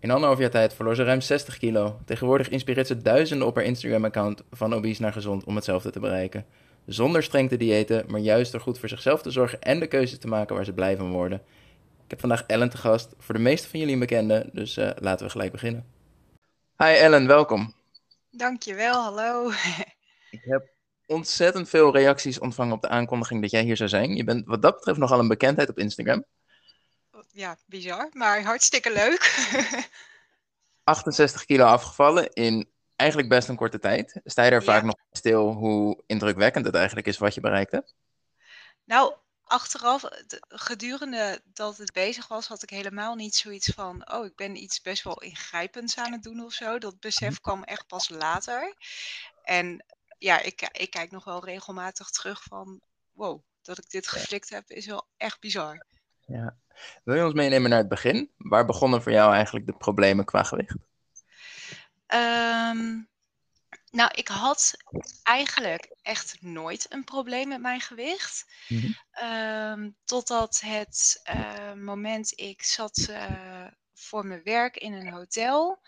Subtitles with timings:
[0.00, 2.00] In anderhalf jaar tijd verloor ze ruim 60 kilo.
[2.04, 6.46] Tegenwoordig inspireert ze duizenden op haar Instagram-account van obese naar gezond om hetzelfde te bereiken.
[6.86, 10.18] Zonder streng te diëten, maar juist door goed voor zichzelf te zorgen en de keuzes
[10.18, 11.42] te maken waar ze blij van worden.
[12.04, 14.90] Ik heb vandaag Ellen te gast, voor de meeste van jullie een bekende, dus uh,
[14.98, 15.86] laten we gelijk beginnen.
[16.76, 17.74] Hi Ellen, welkom.
[18.30, 19.50] Dankjewel, hallo.
[20.30, 20.68] Ik heb
[21.06, 24.16] ontzettend veel reacties ontvangen op de aankondiging dat jij hier zou zijn.
[24.16, 26.24] Je bent wat dat betreft nogal een bekendheid op Instagram.
[27.32, 29.48] Ja, bizar, maar hartstikke leuk.
[30.84, 34.20] 68 kilo afgevallen in eigenlijk best een korte tijd.
[34.24, 37.94] Sta je daar vaak nog stil hoe indrukwekkend het eigenlijk is wat je bereikt hebt?
[38.84, 40.02] Nou, achteraf,
[40.48, 44.80] gedurende dat het bezig was, had ik helemaal niet zoiets van: oh, ik ben iets
[44.80, 46.78] best wel ingrijpends aan het doen of zo.
[46.78, 47.40] Dat besef mhm.
[47.40, 48.74] kwam echt pas later.
[49.42, 49.84] En
[50.18, 52.80] ja, ik, ik kijk nog wel regelmatig terug van:
[53.12, 55.86] wow, dat ik dit geflikt heb, is wel echt bizar.
[56.30, 56.56] Ja.
[57.04, 58.30] Wil je ons meenemen naar het begin?
[58.36, 60.76] Waar begonnen voor jou eigenlijk de problemen qua gewicht?
[62.06, 63.08] Um,
[63.90, 64.76] nou, ik had
[65.22, 68.46] eigenlijk echt nooit een probleem met mijn gewicht.
[68.68, 68.98] Mm
[70.04, 75.80] totdat het uh, moment ik zat uh, voor mijn werk in een hotel.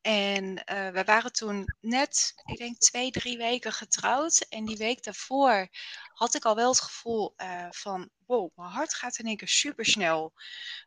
[0.00, 4.46] En uh, we waren toen net, ik denk twee, drie weken getrouwd.
[4.48, 5.68] En die week daarvoor
[6.20, 9.48] had ik al wel het gevoel uh, van, wow, mijn hart gaat in één keer
[9.48, 10.32] super snel.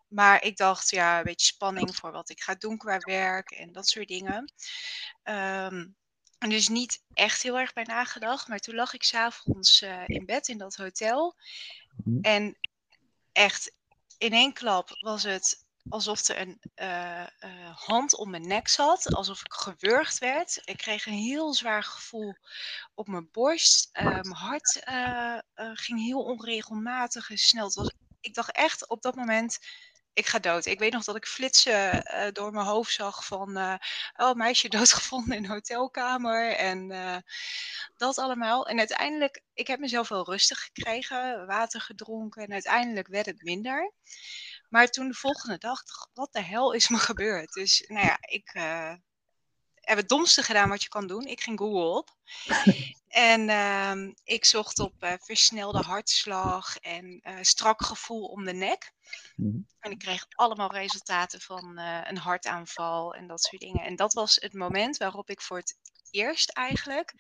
[0.07, 3.71] Maar ik dacht, ja, een beetje spanning voor wat ik ga doen qua werk en
[3.71, 4.53] dat soort dingen.
[5.23, 5.95] Um,
[6.37, 8.47] en dus niet echt heel erg bij nagedacht.
[8.47, 11.35] Maar toen lag ik s'avonds uh, in bed in dat hotel.
[12.03, 12.21] Mhm.
[12.21, 12.57] En
[13.31, 13.75] echt
[14.17, 19.15] in één klap was het alsof er een uh, uh, hand om mijn nek zat.
[19.15, 20.61] Alsof ik gewurgd werd.
[20.65, 22.35] Ik kreeg een heel zwaar gevoel
[22.93, 23.89] op mijn borst.
[23.93, 24.81] mijn hart
[25.55, 27.91] ging heel onregelmatig en snel.
[28.21, 29.59] Ik dacht echt op dat moment
[30.13, 30.65] ik ga dood.
[30.65, 33.75] Ik weet nog dat ik flitsen door mijn hoofd zag van, uh,
[34.15, 36.87] oh, meisje doodgevonden in een hotelkamer en
[37.97, 38.67] dat allemaal.
[38.67, 43.93] En uiteindelijk, ik heb mezelf wel rustig gekregen, water gedronken en uiteindelijk werd het minder.
[44.73, 45.81] Maar toen de volgende dag,
[46.13, 47.53] wat de hel is me gebeurd?
[47.53, 48.51] Dus nou ja, ik
[49.73, 51.25] heb het domste gedaan wat je kan doen.
[51.25, 52.15] Ik ging Google op.
[53.13, 58.91] En uh, ik zocht op uh, versnelde hartslag en uh, strak gevoel om de nek.
[59.35, 59.57] Mhm.
[59.79, 63.83] En ik kreeg allemaal resultaten van uh, een hartaanval en dat soort dingen.
[63.85, 65.77] En dat was het moment waarop ik voor het
[66.13, 67.13] eerst eigenlijk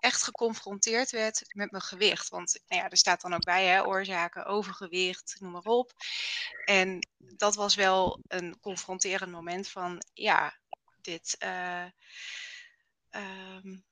[0.00, 2.28] echt geconfronteerd werd met mijn gewicht.
[2.28, 5.92] Want nou ja, er staat dan ook bij hè, oorzaken, overgewicht, noem maar op.
[6.64, 10.56] En dat was wel een confronterend moment van ja,
[11.00, 11.36] dit
[13.10, 13.84] um,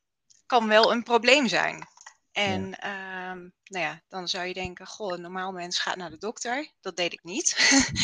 [0.47, 1.89] kan wel een probleem zijn.
[2.35, 3.31] En ja.
[3.31, 6.73] um, nou ja, dan zou je denken, goh, een normaal mens gaat naar de dokter.
[6.81, 7.57] Dat deed ik niet.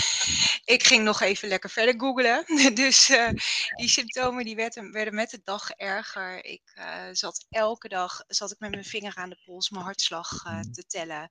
[0.74, 2.44] ik ging nog even lekker verder googlen.
[2.74, 3.28] dus uh,
[3.76, 6.44] die symptomen die werden, werden, met de dag erger.
[6.44, 10.44] Ik uh, zat elke dag zat ik met mijn vinger aan de pols mijn hartslag
[10.46, 11.30] uh, te tellen.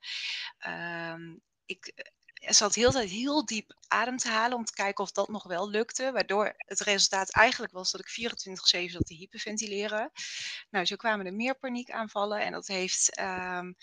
[0.67, 5.27] Um, ik zat heel tijd heel diep adem te halen om te kijken of dat
[5.27, 6.11] nog wel lukte.
[6.11, 8.31] Waardoor het resultaat eigenlijk was dat ik
[8.87, 10.11] 24-7 zat te hyperventileren.
[10.69, 13.75] Nou, zo kwamen er meer paniekaanvallen en dat heeft um,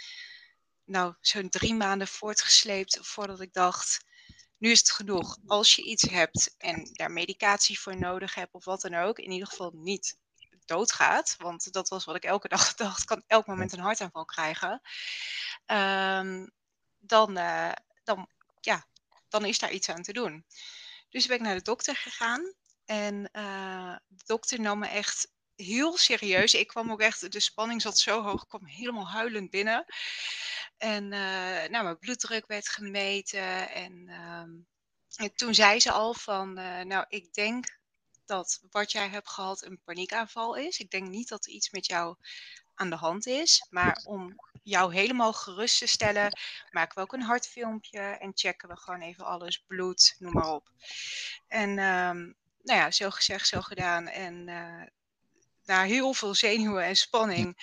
[0.84, 4.04] nou, zo'n drie maanden voortgesleept voordat ik dacht,
[4.58, 5.38] nu is het genoeg.
[5.46, 9.30] Als je iets hebt en daar medicatie voor nodig hebt of wat dan ook, in
[9.30, 10.18] ieder geval niet
[10.64, 11.34] doodgaat.
[11.38, 14.80] Want dat was wat ik elke dag dacht, kan elk moment een hartaanval krijgen.
[15.66, 16.50] Um,
[16.98, 17.72] dan, uh,
[18.04, 18.28] dan
[18.66, 18.86] ja,
[19.28, 20.46] dan is daar iets aan te doen.
[21.08, 22.54] Dus ben ik naar de dokter gegaan.
[22.84, 26.54] En uh, de dokter nam me echt heel serieus.
[26.54, 29.84] Ik kwam ook echt, de spanning zat zo hoog, ik kwam helemaal huilend binnen.
[30.76, 33.70] En uh, nou, mijn bloeddruk werd gemeten.
[33.70, 37.78] En, uh, en toen zei ze al van, uh, nou, ik denk
[38.24, 40.78] dat wat jij hebt gehad een paniekaanval is.
[40.78, 42.16] Ik denk niet dat er iets met jou
[42.76, 43.66] aan de hand is.
[43.70, 46.38] Maar om jou helemaal gerust te stellen,
[46.70, 50.70] maken we ook een hartfilmpje en checken we gewoon even alles, bloed, noem maar op.
[51.48, 54.06] En um, nou ja, zo gezegd, zo gedaan.
[54.06, 54.82] En uh,
[55.64, 57.56] na heel veel zenuwen en spanning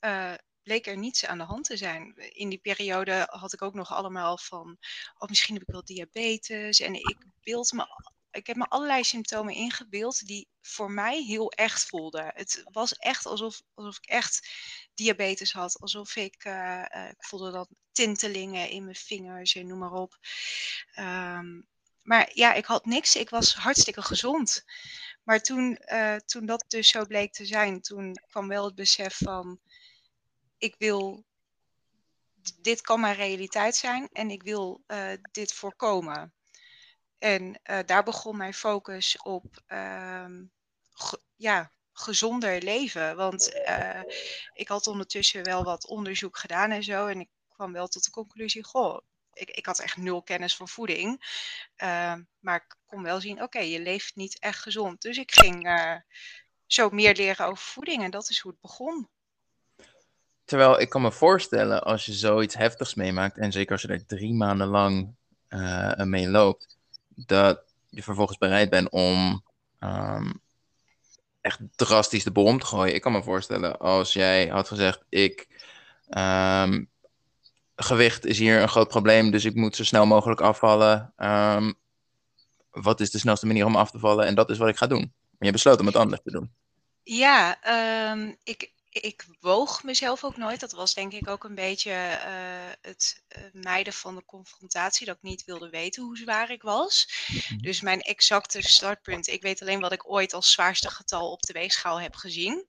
[0.00, 2.16] uh, bleek er niets aan de hand te zijn.
[2.16, 4.78] In die periode had ik ook nog allemaal van,
[5.18, 6.80] oh misschien heb ik wel diabetes.
[6.80, 7.86] En ik beeld me
[8.34, 12.32] ik heb me allerlei symptomen ingebeeld die voor mij heel echt voelden.
[12.34, 14.48] Het was echt alsof, alsof ik echt
[14.94, 15.80] diabetes had.
[15.80, 20.18] Alsof ik, uh, uh, ik voelde dat tintelingen in mijn vingers en noem maar op.
[20.98, 21.66] Um,
[22.02, 23.16] maar ja, ik had niks.
[23.16, 24.64] Ik was hartstikke gezond.
[25.22, 29.16] Maar toen, uh, toen dat dus zo bleek te zijn, toen kwam wel het besef
[29.16, 29.60] van,
[30.58, 31.24] ik wil,
[32.60, 34.84] dit kan mijn realiteit zijn en ik wil
[35.32, 36.34] dit voorkomen.
[37.24, 40.44] En daar begon mijn focus op ehm,
[41.36, 43.16] ja, gezonder leven.
[43.16, 43.52] Want
[44.52, 47.06] ik had ondertussen wel wat onderzoek gedaan en zo.
[47.06, 48.98] En ik kwam wel tot de conclusie, goh,
[49.32, 51.22] ik, ik had echt nul kennis van voeding.
[51.76, 55.02] Ehm, maar ik kon wel zien, oké, je leeft niet echt gezond.
[55.02, 55.96] Dus ik ging uh,
[56.66, 59.08] zo meer leren over voeding en dat is hoe het begon.
[60.44, 64.06] Terwijl ik kan me voorstellen, als je zoiets heftigs meemaakt, en zeker als je er
[64.06, 65.14] drie maanden lang
[65.96, 66.73] mee loopt,
[67.16, 69.42] dat je vervolgens bereid bent om
[69.78, 70.32] ehm,
[71.40, 72.94] echt drastisch de bom te gooien.
[72.94, 75.48] Ik kan me voorstellen, als jij had gezegd, ik
[76.08, 76.90] um,
[77.76, 81.12] gewicht is hier een groot probleem, dus ik moet zo snel mogelijk afvallen.
[81.16, 81.72] Ehm,
[82.70, 84.26] wat is de snelste manier om af te vallen?
[84.26, 85.12] En dat is wat ik ga doen.
[85.38, 86.50] Maar je besloot om het anders te doen.
[87.02, 87.58] Ja,
[88.44, 90.60] ik, ik woog mezelf ook nooit.
[90.60, 95.06] Dat was denk ik ook een beetje uh, het uh, mijden van de confrontatie.
[95.06, 97.08] Dat ik niet wilde weten hoe zwaar ik was.
[97.26, 97.58] Mhm.
[97.58, 99.26] Dus mijn exacte startpunt.
[99.26, 102.66] Ik weet alleen wat ik ooit als zwaarste getal op de weegschaal heb gezien.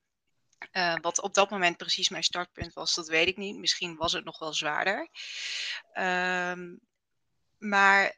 [0.71, 3.57] Uh, wat op dat moment precies mijn startpunt was, dat weet ik niet.
[3.57, 5.09] Misschien was het nog wel zwaarder.
[5.93, 6.79] Um,
[7.57, 8.17] maar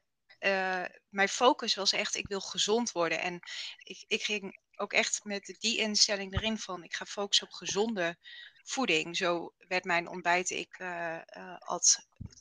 [1.09, 3.19] mijn focus was echt, ik wil gezond worden.
[3.19, 3.39] En
[3.77, 8.17] ik, ik ging ook echt met die instelling erin van, ik ga focussen op gezonde
[8.63, 9.17] voeding.
[9.17, 11.17] Zo werd mijn ontbijt, ik uh,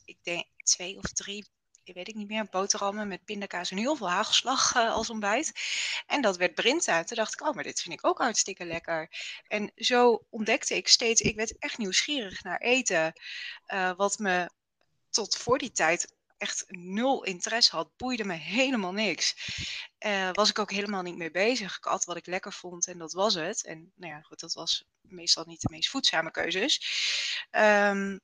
[0.05, 1.47] ik denk, twee of drie
[1.93, 5.53] weet ik niet meer, boterhammen met pindakaas en heel veel hagelslag uh, als ontbijt.
[6.07, 7.03] En dat werd Brinta.
[7.03, 9.09] Toen dacht ik, oh, maar dit vind ik ook hartstikke lekker.
[9.47, 13.13] En zo ontdekte ik steeds, ik werd echt nieuwsgierig naar eten.
[13.95, 14.49] Wat me
[15.09, 19.35] tot voor die tijd echt nul interesse had, boeide me helemaal niks.
[20.05, 21.77] Uh, was ik ook helemaal niet mee bezig.
[21.77, 23.65] Ik at wat ik lekker vond en dat was het.
[23.65, 26.81] En nou ja, goed, dat was meestal niet de meest voedzame keuzes.
[27.51, 28.19] Um,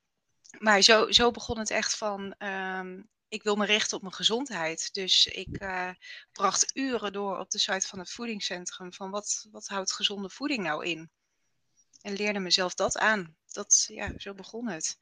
[0.59, 4.93] maar zo, zo begon het echt van, um, ik wil me richten op mijn gezondheid.
[4.93, 5.89] Dus ik uh,
[6.31, 10.63] bracht uren door op de site van het voedingscentrum van wat, wat houdt gezonde voeding
[10.63, 11.09] nou in?
[12.01, 13.35] En leerde mezelf dat aan.
[13.51, 14.97] Dat, ja, zo begon het.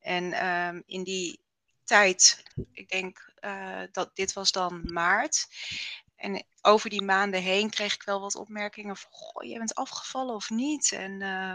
[0.00, 1.40] En um, in die
[1.84, 2.42] tijd,
[2.72, 5.46] ik denk uh, dat dit was dan maart.
[6.16, 10.34] En over die maanden heen kreeg ik wel wat opmerkingen van, goh, je bent afgevallen
[10.34, 10.92] of niet?
[10.92, 11.54] En uh,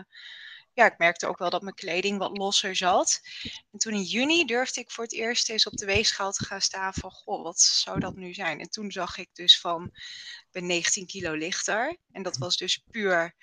[0.78, 3.22] ja, ik merkte ook wel dat mijn kleding wat losser zat.
[3.72, 6.62] En toen in juni durfde ik voor het eerst eens op de weegschaal te gaan
[6.62, 8.60] staan van, goh, wat zou dat nu zijn?
[8.60, 11.98] En toen zag ik dus van, ik ben 19 kilo lichter.
[12.12, 13.36] En dat was dus puur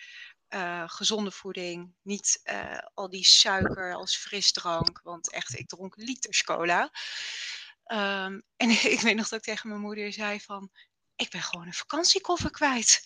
[0.55, 6.43] uh, gezonde voeding, niet uh, al die suiker als frisdrank, want echt, ik dronk liters
[6.43, 6.83] cola.
[7.87, 10.71] Um, en ik weet nog dat ik tegen mijn moeder zei van,
[11.17, 13.05] ik ben gewoon een vakantiekoffer kwijt.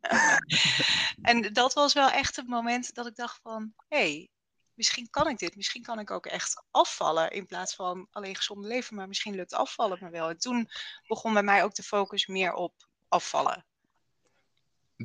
[1.22, 4.30] en dat was wel echt het moment dat ik dacht van, hé, hey,
[4.74, 5.56] misschien kan ik dit.
[5.56, 9.54] Misschien kan ik ook echt afvallen in plaats van alleen gezond leven, maar misschien lukt
[9.54, 10.28] afvallen me wel.
[10.28, 10.70] En toen
[11.06, 13.66] begon bij mij ook de focus meer op afvallen.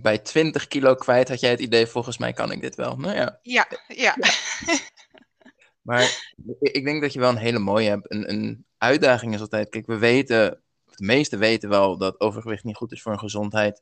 [0.02, 2.98] Bij 20 kilo kwijt had jij het idee, volgens mij kan ik dit wel.
[2.98, 3.40] Nou ja.
[3.42, 4.16] Ja, ja.
[5.88, 8.12] maar ik denk dat je wel een hele mooie hebt.
[8.12, 12.76] Een, een uitdaging is altijd, kijk, we weten, de meesten weten wel dat overgewicht niet
[12.76, 13.82] goed is voor een gezondheid.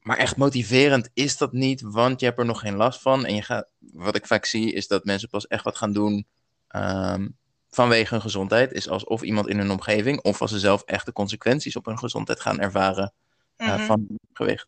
[0.00, 3.24] Maar echt motiverend is dat niet, want je hebt er nog geen last van.
[3.26, 6.26] En je gaat, wat ik vaak zie, is dat mensen pas echt wat gaan doen
[6.76, 7.36] um,
[7.70, 8.72] vanwege hun gezondheid.
[8.72, 11.98] Is alsof iemand in hun omgeving, of als ze zelf echt de consequenties op hun
[11.98, 13.12] gezondheid gaan ervaren
[13.56, 13.86] uh, mm -hmm.
[13.86, 14.66] van gewicht.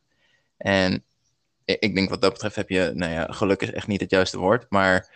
[0.62, 1.04] En
[1.64, 4.38] ik denk wat dat betreft heb je, nou ja, geluk is echt niet het juiste
[4.38, 5.14] woord, maar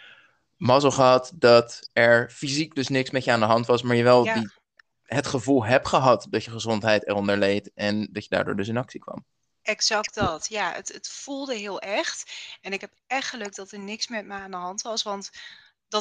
[0.57, 4.03] mazzel gehad dat er fysiek dus niks met je aan de hand was, maar je
[4.03, 4.35] wel ja.
[4.35, 4.51] die,
[5.03, 8.77] het gevoel hebt gehad dat je gezondheid eronder leed en dat je daardoor dus in
[8.77, 9.25] actie kwam.
[9.63, 10.47] Exact dat.
[10.49, 12.33] Ja, het, het voelde heel echt.
[12.61, 15.03] En ik heb echt geluk dat er niks met me aan de hand was.
[15.03, 15.31] Want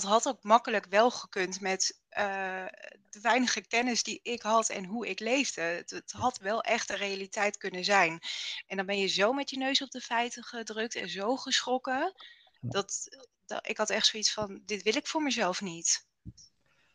[0.02, 2.66] dat had ook makkelijk wel gekund met uh,
[3.10, 5.62] de weinige kennis die ik had en hoe ik leefde.
[5.62, 8.20] Het, het, had wel echt een realiteit kunnen zijn.
[8.68, 12.14] En dan ben je zo met je neus op de feiten gedrukt en zo geschrokken.
[12.62, 13.08] Dat,
[13.46, 16.06] dat ik had echt zoiets van: dit wil ik voor mezelf niet.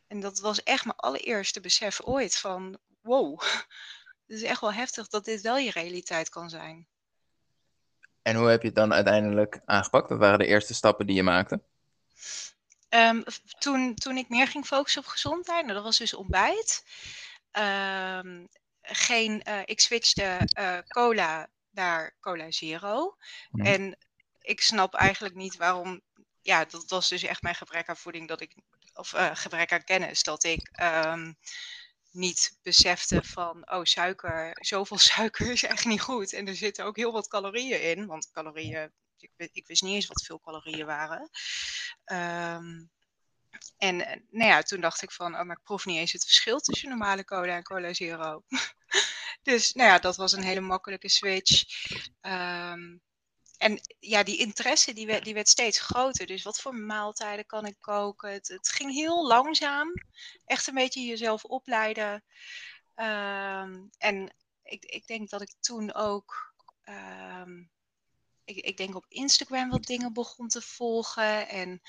[0.07, 3.41] En dat was echt mijn allereerste besef ooit van: wow,
[4.27, 6.87] het is echt wel heftig dat dit wel je realiteit kan zijn.
[8.23, 10.09] En hoe heb je het dan uiteindelijk aangepakt?
[10.09, 11.61] Wat waren de eerste stappen die je maakte?
[12.91, 13.25] Um,
[13.59, 16.85] toen, toen ik meer ging focussen op gezondheid, nou, dat was dus ontbijt.
[17.53, 18.49] Um,
[18.83, 23.17] geen, uh, ik switchte uh, cola naar cola zero.
[23.51, 23.65] Ja.
[23.65, 23.99] En
[24.41, 26.01] ik snap eigenlijk niet waarom.
[26.43, 28.55] Ja, dat was dus echt mijn gebrek aan voeding dat ik.
[28.95, 30.23] Of uh, gebrek aan kennis.
[30.23, 31.37] Dat ik um,
[32.11, 36.33] niet besefte van, oh, suiker, zoveel suiker is echt niet goed.
[36.33, 40.07] En er zitten ook heel wat calorieën in, want calorieën, ik, ik wist niet eens
[40.07, 41.31] wat veel calorieën waren.
[42.05, 42.91] Um,
[43.77, 43.97] en
[44.31, 46.89] nou ja, toen dacht ik van, oh, maar ik proef niet eens het verschil tussen
[46.89, 48.43] normale cola en cola zero.
[49.43, 51.65] Dus nou ja, dat was een hele makkelijke switch.
[52.21, 52.97] Ehm,
[53.59, 56.27] en ja, die interesse die werd, steeds groter.
[56.27, 58.33] Dus wat voor maaltijden kan ik koken?
[58.33, 59.93] Het, het ging heel langzaam.
[60.45, 62.25] Echt een beetje jezelf opleiden.
[62.95, 66.55] Ehm, en ik, ik denk dat ik toen ook.
[66.83, 67.63] Ehm,
[68.51, 71.49] ik, ik denk op Instagram wat dingen begon te volgen.
[71.49, 71.81] En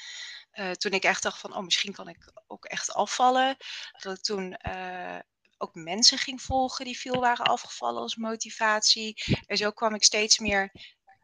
[0.53, 3.57] uh, toen ik echt dacht van, oh, misschien kan ik ook echt afvallen.
[4.01, 5.19] Dat ik toen uh,
[5.57, 9.23] ook mensen ging volgen die veel waren afgevallen als motivatie.
[9.45, 10.71] En zo kwam ik steeds meer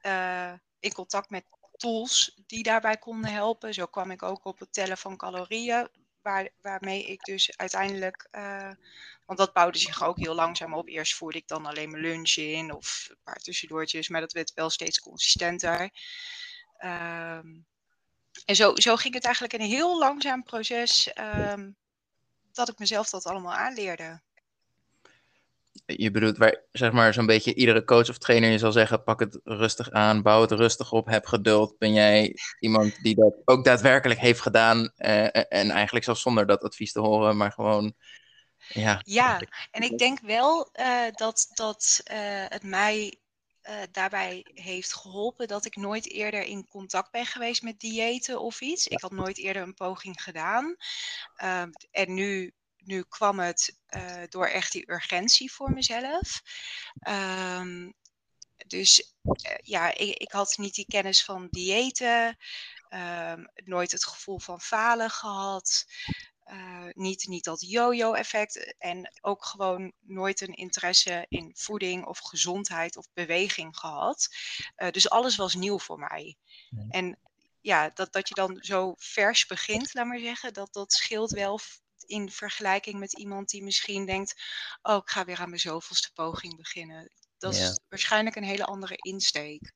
[0.01, 1.45] uh, in contact met
[1.77, 3.73] tools die daarbij konden helpen.
[3.73, 5.89] Zo kwam ik ook op het tellen van calorieën,
[6.27, 8.71] waar, waarmee ik dus uiteindelijk, uh,
[9.25, 10.87] want dat bouwde zich ook heel langzaam op.
[10.87, 14.53] Eerst voerde ik dan alleen mijn lunch in of een paar tussendoortjes, maar dat werd
[14.53, 15.81] wel steeds consistenter.
[16.79, 17.65] Um,
[18.45, 21.75] en zo, zo ging het eigenlijk een heel langzaam proces um,
[22.51, 24.21] dat ik mezelf dat allemaal aanleerde
[25.85, 29.19] je bedoelt waar, zeg maar, zo'n beetje iedere coach of trainer je zal zeggen: pak
[29.19, 31.77] het rustig aan, bouw het rustig op, heb geduld.
[31.77, 36.63] Ben jij iemand die dat ook daadwerkelijk heeft gedaan eh, en eigenlijk zelfs zonder dat
[36.63, 37.93] advies te horen, maar gewoon.
[38.67, 39.41] Ja, ja
[39.71, 42.17] en ik denk wel uh, dat, dat uh,
[42.47, 43.19] het mij
[43.69, 48.61] uh, daarbij heeft geholpen dat ik nooit eerder in contact ben geweest met diëten of
[48.61, 48.87] iets.
[48.87, 50.75] Ik had nooit eerder een poging gedaan.
[51.43, 52.53] Uh, en nu
[52.87, 56.41] nu kwam het uh, door echt die urgentie voor mezelf.
[57.07, 57.93] Um,
[58.67, 62.37] dus uh, ja, ik, ik, had niet die kennis van diëten,
[62.89, 65.85] um, nooit het gevoel van falen gehad.
[66.45, 72.97] Uh, niet, niet dat yo-yo-effect en ook gewoon nooit een interesse in voeding of gezondheid
[72.97, 74.27] of beweging gehad.
[74.91, 76.37] dus alles was nieuw voor mij.
[76.69, 76.87] Nee.
[76.89, 77.19] En
[77.61, 81.59] ja, dat, dat je dan zo vers begint, laat maar zeggen, dat, dat scheelt wel
[82.07, 84.41] in vergelijking met iemand die misschien denkt:
[84.81, 87.11] Oh, ik ga weer aan mijn zoveelste poging beginnen.
[87.37, 87.63] Dat ja.
[87.63, 89.73] is waarschijnlijk een hele andere insteek.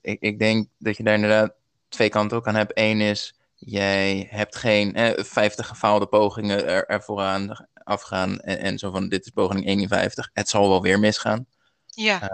[0.00, 1.54] Ik, ik denk dat je daar inderdaad
[1.88, 2.72] twee kanten ook aan hebt.
[2.74, 8.40] Eén is, jij hebt geen eh, 50 gefaalde pogingen er, er vooraan afgaan.
[8.40, 10.30] En, en, zo van: Dit is poging 51.
[10.32, 11.46] Het zal wel weer misgaan.
[11.86, 12.22] Ja.
[12.22, 12.28] Uh,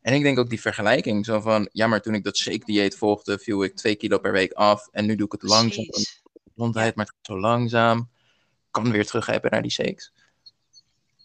[0.00, 3.38] en ik denk ook die vergelijking, zo van, ja, maar toen ik dat shake-dieet volgde,
[3.38, 4.88] viel ik twee kilo per week af.
[4.90, 5.86] En nu doe ik het langzaam.
[6.54, 8.10] Gezondheid, maar het gaat zo langzaam
[8.82, 10.12] kan weer teruggrijpen naar die shakes.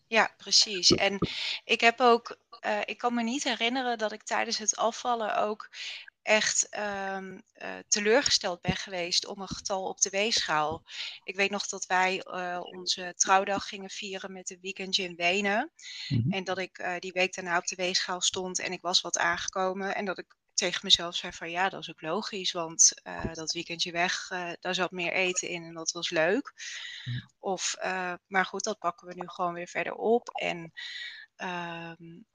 [0.08, 0.92] Ja, precies.
[0.92, 1.20] En
[1.64, 5.70] ik heb ook, uh, ik kan me niet herinneren dat ik tijdens het afvallen ook
[6.22, 6.78] echt
[7.16, 10.84] um, uh, teleurgesteld ben geweest om een getal op de weegschaal.
[11.24, 15.72] Ik weet nog dat wij uh, onze trouwdag gingen vieren met een weekendje in Wenen.
[16.08, 16.32] Mm -hmm.
[16.32, 19.18] En dat ik uh, die week daarna op de weegschaal stond en ik was wat
[19.18, 19.96] aangekomen.
[19.96, 23.52] En dat ik tegen mezelf zei van ja, dat is ook logisch, want uh, dat
[23.52, 26.54] weekendje weg, uh, daar zat meer eten in en dat was leuk.
[27.40, 30.30] Of, uh, maar goed, dat pakken we nu gewoon weer verder op.
[30.30, 30.72] En
[31.38, 32.26] um,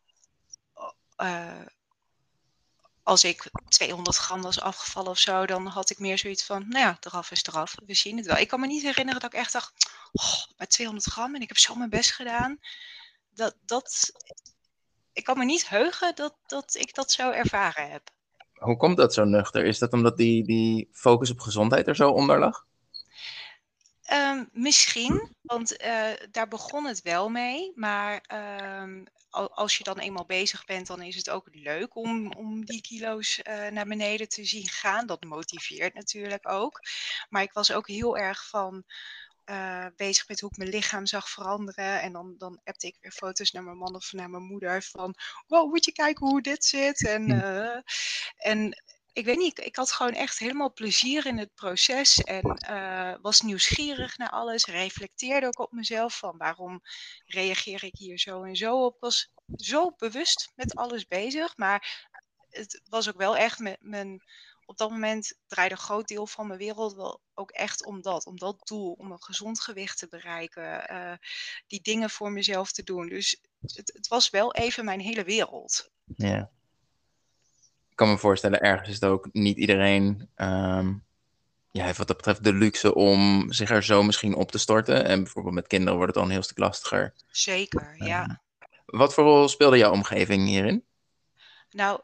[3.02, 6.84] als ik 200 gram was afgevallen of zo, dan had ik meer zoiets van, nou
[6.84, 8.36] ja, eraf is eraf, we zien het wel.
[8.36, 11.48] Ik kan me niet herinneren dat ik echt dacht, oh, maar 200 gram en ik
[11.48, 12.58] heb zo mijn best gedaan.
[13.30, 14.12] Dat, dat,
[15.12, 18.14] ik kan me niet heugen dat, dat ik dat zo ervaren heb.
[18.58, 19.64] Hoe komt dat zo nuchter?
[19.64, 22.64] Is dat omdat die, die focus op gezondheid er zo onder lag?
[24.12, 27.72] Um, misschien, want uh, daar begon het wel mee.
[27.74, 28.24] Maar
[28.82, 32.80] um, als je dan eenmaal bezig bent, dan is het ook leuk om, om die
[32.80, 35.06] kilo's uh, naar beneden te zien gaan.
[35.06, 36.80] Dat motiveert natuurlijk ook.
[37.28, 38.84] Maar ik was ook heel erg van
[39.50, 42.00] uh, bezig met hoe ik mijn lichaam zag veranderen.
[42.00, 45.14] En dan, dan appte ik weer foto's naar mijn man of naar mijn moeder van...
[45.46, 47.06] Wow, moet je kijken hoe dit zit?
[47.06, 47.80] En, uh,
[48.36, 52.22] en ik weet niet, ik, ik, had gewoon echt helemaal plezier in het proces.
[52.22, 54.64] En uh, was nieuwsgierig naar alles.
[54.64, 56.80] Reflecteerde ook op mezelf van waarom
[57.24, 58.96] reageer ik hier zo en zo op.
[59.00, 61.56] was zo bewust met alles bezig.
[61.56, 62.08] Maar
[62.50, 64.22] het was ook wel echt met mijn
[64.66, 68.26] op dat moment draaide een groot deel van mijn wereld wel ook echt om dat.
[68.26, 70.92] Om dat doel, om een gezond gewicht te bereiken.
[70.92, 71.12] Uh,
[71.66, 73.08] die dingen voor mezelf te doen.
[73.08, 75.90] Dus het, het, was wel even mijn hele wereld.
[76.16, 76.50] Ja.
[77.90, 80.30] Ik kan me voorstellen, ergens is het ook niet iedereen...
[80.36, 81.04] Um,
[81.70, 85.04] ja, heeft wat dat betreft de luxe om zich er zo misschien op te storten.
[85.04, 87.14] En bijvoorbeeld met kinderen wordt het al een heel stuk lastiger.
[87.30, 88.22] Zeker, ja.
[88.22, 88.38] Um,
[88.86, 90.84] wat voor rol speelde jouw omgeving hierin?
[91.70, 92.00] Nou,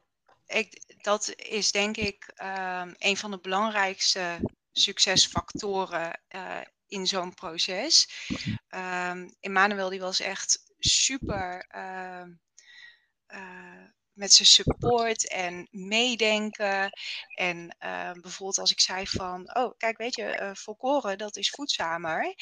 [0.46, 4.38] ik, dat is denk ik um, een van de belangrijkste
[4.72, 8.08] succesfactoren uh, in zo'n proces.
[8.68, 12.24] Um, Emmanuel die was echt super uh,
[13.28, 16.92] uh, met zijn support en meedenken.
[17.34, 21.50] En uh, bijvoorbeeld als ik zei van, oh kijk weet je, uh, volkoren dat is
[21.50, 22.34] voedzamer.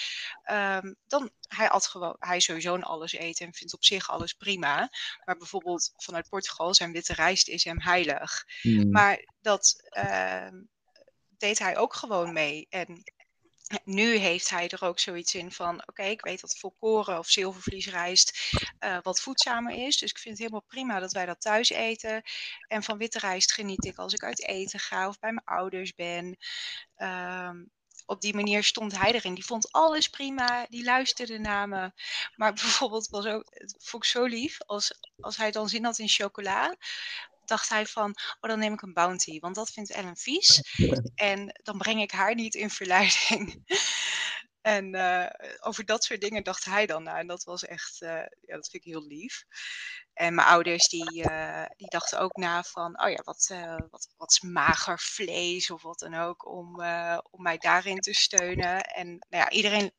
[0.51, 4.33] Um, dan hij at gewoon, hij sowieso een alles eten en vindt op zich alles
[4.33, 4.91] prima.
[5.25, 8.45] Maar bijvoorbeeld vanuit Portugal zijn witte rijst is hem heilig.
[8.63, 8.91] Mm.
[8.91, 10.49] Maar dat uh,
[11.39, 12.67] deed hij ook gewoon mee.
[12.71, 13.03] En
[13.85, 18.53] nu heeft hij er ook zoiets in van: oké, ik weet dat volkoren of zilvervliesrijst
[18.81, 19.99] uh, wat voedzamer is.
[19.99, 22.23] Dus ik vind het helemaal prima dat wij dat thuis eten.
[22.67, 25.95] En van witte rijst geniet ik als ik uit eten ga of bij mijn ouders
[25.95, 26.37] ben.
[26.97, 27.71] Um,
[28.07, 29.35] op die manier stond hij erin.
[29.35, 31.93] Die vond alles prima, die luisterde naar me.
[32.37, 35.99] Maar bijvoorbeeld was ook, het vond ik zo lief, als, als hij dan zin had
[35.99, 36.77] in chocola,
[37.51, 40.61] dacht hij van, oh dan neem ik een bounty, want dat vindt Ellen vies.
[41.15, 43.63] En dan breng ik haar niet in verleiding.
[44.61, 45.27] en uh,
[45.61, 47.19] over dat soort dingen dacht hij dan na.
[47.19, 48.09] En dat was echt, uh,
[48.41, 49.45] ja, dat vind ik heel lief.
[50.13, 53.55] En mijn ouders die, uh, die dachten ook na van, oh ja, wat,
[53.91, 56.75] wat, wat is mager vlees of wat dan ook, om,
[57.31, 58.81] om mij daarin te steunen.
[58.81, 59.93] En nou ja, iedereen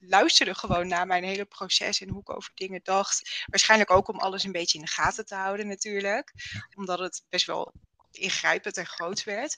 [0.00, 3.44] luisterde gewoon naar mijn hele proces en hoe ik over dingen dacht.
[3.46, 6.32] Waarschijnlijk ook om alles een beetje in de gaten te houden natuurlijk.
[6.74, 7.72] Omdat het best wel
[8.10, 9.56] ingrijpend en groot werd.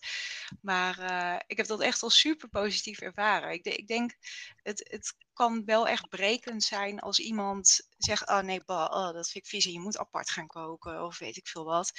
[0.61, 3.52] Maar uh, ik heb dat echt al super positief ervaren.
[3.52, 4.14] Ik, ik denk,
[4.62, 9.30] het, het kan wel echt brekend zijn als iemand zegt, oh nee, bah, oh, dat
[9.30, 11.92] vind ik vies en je moet apart gaan koken of weet ik veel wat.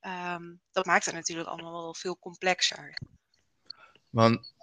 [0.00, 2.98] Um, dat maakt het natuurlijk allemaal wel veel complexer.
[4.10, 4.54] Want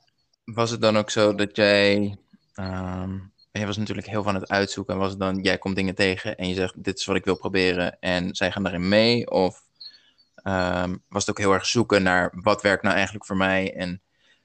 [0.44, 2.18] was het dan ook zo dat jij
[2.60, 4.94] Um, jij was natuurlijk heel van het uitzoeken.
[4.94, 7.26] En was het dan, jij komt dingen tegen en je zegt, dit is wat ik
[7.26, 8.00] wil proberen.
[8.00, 9.32] En zij gaan daarin mee?
[9.32, 9.64] Of
[10.44, 13.76] um, was het ook heel erg zoeken naar, wat werkt nou eigenlijk voor mij?
[13.76, 14.02] En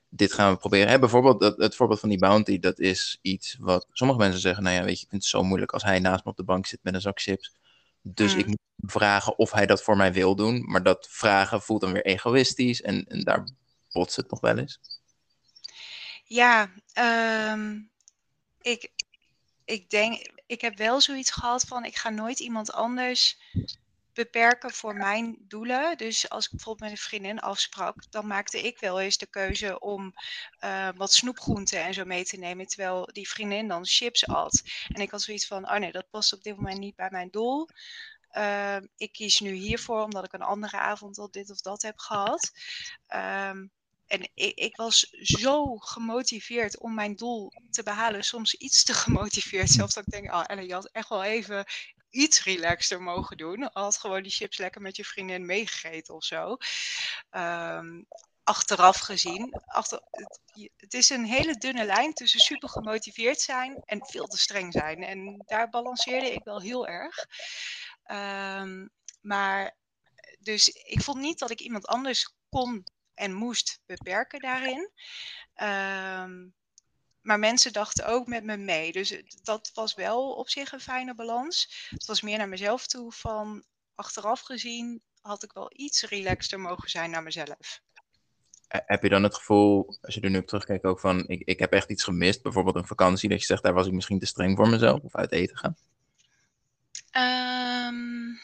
[0.09, 0.89] dit gaan we proberen.
[0.89, 4.63] Hè, bijvoorbeeld, het, het voorbeeld van die bounty, dat is iets wat sommige mensen zeggen,
[4.63, 6.45] nou ja, weet je, ik vind het zo moeilijk als hij naast me op de
[6.45, 7.55] bank zit met een zak chips.
[8.03, 8.39] Dus mm.
[8.39, 10.65] ik moet vragen of hij dat voor mij wil doen.
[10.67, 13.49] Maar dat vragen voelt dan weer egoïstisch en, en daar
[13.93, 14.81] botst het nog wel eens.
[16.25, 16.71] Ja,
[17.53, 17.91] um,
[18.65, 18.91] ik,
[19.65, 23.39] ik denk, ik heb wel zoiets gehad van, ik ga nooit iemand anders
[24.13, 25.97] beperken voor mijn doelen.
[25.99, 29.79] Dus als ik bijvoorbeeld met een vriendin afsprak, dan maakte ik wel eens de keuze
[29.79, 30.15] om
[30.61, 34.63] uh, wat snoepgroenten en zo mee te nemen, terwijl die vriendin dan chips at.
[34.89, 37.31] En ik had zoiets van, oh nee, dat past op dit moment niet bij mijn
[37.31, 37.69] doel.
[38.33, 41.99] Uh, ik kies nu hiervoor omdat ik een andere avond al dit of dat heb
[41.99, 42.51] gehad.
[43.15, 43.73] Um,
[44.07, 48.25] en ik, ik, was zo gemotiveerd om mijn doel te behalen.
[48.25, 49.71] Soms iets te gemotiveerd.
[49.71, 51.65] Zelfs dat ik denk, oh Ellen, je had echt wel even
[52.11, 53.71] iets relaxter mogen doen.
[53.73, 56.57] Had gewoon die chips lekker met je vriendin meegegeten of zo.
[57.31, 58.07] Um,
[58.43, 59.63] achteraf gezien.
[59.65, 60.01] Achter,
[60.77, 65.03] het, is een hele dunne lijn tussen super gemotiveerd zijn en veel te streng zijn.
[65.03, 67.27] En daar balanceerde ik wel heel erg.
[68.07, 68.91] Um,
[69.21, 69.77] maar
[70.41, 74.91] dus ik vond niet dat ik iemand anders kon en moest beperken daarin.
[75.57, 76.55] Um,
[77.21, 78.93] maar mensen dachten ook met me mee.
[78.93, 81.87] Dus dat was wel op zich een fijne balans.
[81.91, 86.91] Het was meer naar mezelf toe van achteraf gezien had ik wel iets relaxter mogen
[86.91, 87.81] zijn naar mezelf.
[88.69, 91.59] Heb je dan het gevoel, als je er nu op terugkijkt, ook van ik, ik
[91.59, 92.43] heb echt iets gemist?
[92.43, 95.15] Bijvoorbeeld een vakantie, dat je zegt, daar was ik misschien te streng voor mezelf of
[95.15, 95.77] uit eten gaan?
[97.17, 98.41] Um,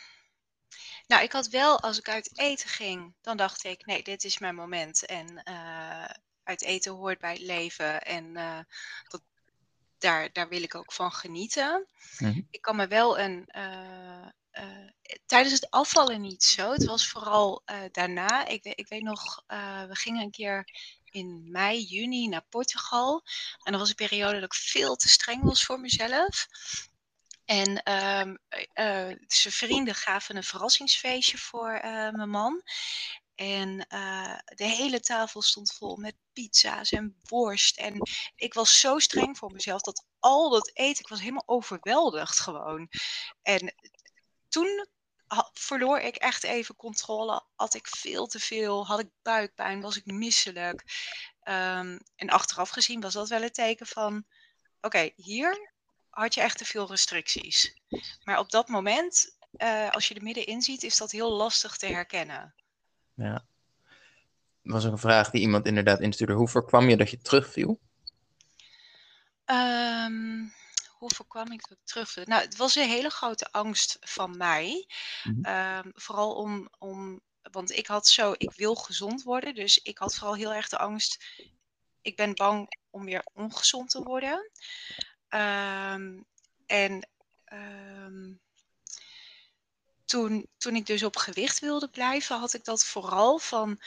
[1.10, 4.38] nou, ik had wel, als ik uit eten ging, dan dacht ik, nee, dit is
[4.38, 5.06] mijn moment.
[5.06, 6.04] En uh,
[6.42, 8.02] uit eten hoort bij het leven.
[8.02, 8.58] En uh,
[9.08, 9.22] dat,
[9.98, 11.86] daar, daar wil ik ook van genieten.
[12.18, 12.46] Mm-hmm.
[12.50, 13.48] Ik kan me wel een.
[13.56, 14.28] Uh,
[15.26, 16.72] tijdens het afvallen niet zo.
[16.72, 18.46] Het was vooral daarna.
[18.46, 19.42] Ik, ik weet nog,
[19.88, 20.64] we gingen een keer
[21.10, 23.22] in mei, juni naar Portugal.
[23.62, 26.46] En dat was een periode dat ik veel te streng was voor mezelf.
[27.50, 28.38] En um,
[28.74, 32.62] uh, zijn vrienden gaven een verrassingsfeestje voor uh, mijn man.
[33.34, 33.76] En
[34.44, 37.76] de hele tafel stond vol met pizza's en worst.
[37.76, 42.40] En ik was zo streng voor mezelf dat al dat eten, ik was helemaal overweldigd
[42.40, 42.88] gewoon.
[43.42, 43.74] En
[44.48, 44.88] toen
[45.52, 47.44] verloor ik echt even controle.
[47.56, 50.82] Had ik veel te veel, had ik buikpijn, was ik misselijk.
[51.44, 54.24] Um, en achteraf gezien was dat wel een teken van:
[54.80, 55.69] oké, hier
[56.20, 57.74] had je echt te veel restricties.
[58.24, 61.86] Maar op dat moment, uh, als je er middenin ziet, is dat heel lastig te
[61.86, 62.54] herkennen.
[63.14, 63.44] Ja.
[64.62, 66.32] Dat was ook een vraag die iemand inderdaad instuurde.
[66.32, 67.80] Hoe voorkwam je dat je terugviel?
[69.44, 70.52] Um,
[70.88, 72.24] hoe voorkwam ik dat ik terugviel?
[72.26, 74.86] Nou, het was een hele grote angst van mij.
[75.24, 75.54] Mm -hmm.
[75.86, 79.54] um, vooral om, om, want ik had zo, ik wil gezond worden.
[79.54, 81.24] Dus ik had vooral heel erg de angst.
[82.02, 84.50] Ik ben bang om weer ongezond te worden.
[85.34, 86.24] Um,
[86.66, 87.08] en
[87.52, 88.40] um,
[90.04, 93.80] toen, toen ik dus op gewicht wilde blijven, had ik dat vooral van.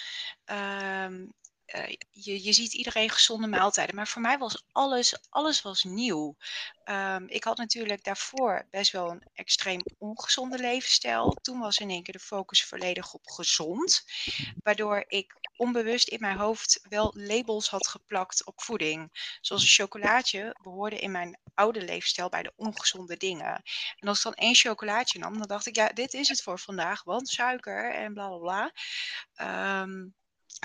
[0.45, 1.25] ehm,
[1.65, 6.35] eh, je, je ziet iedereen gezonde maaltijden, maar voor mij was alles, alles was nieuw.
[6.83, 11.37] Ehm, ik had natuurlijk daarvoor best wel een extreem ongezonde levensstijl.
[11.41, 14.03] Toen was in één keer de focus volledig op gezond,
[14.63, 19.09] waardoor ik onbewust in mijn hoofd wel labels had geplakt op voeding.
[19.41, 23.61] Zoals een chocolaatje behoorde in mijn oude levensstijl bij de ongezonde dingen.
[23.99, 26.59] En als ik dan één chocolaatje nam, dan dacht ik, ja, dit is het voor
[26.59, 28.71] vandaag, want suiker en bla bla bla.
[29.33, 30.07] Ehm,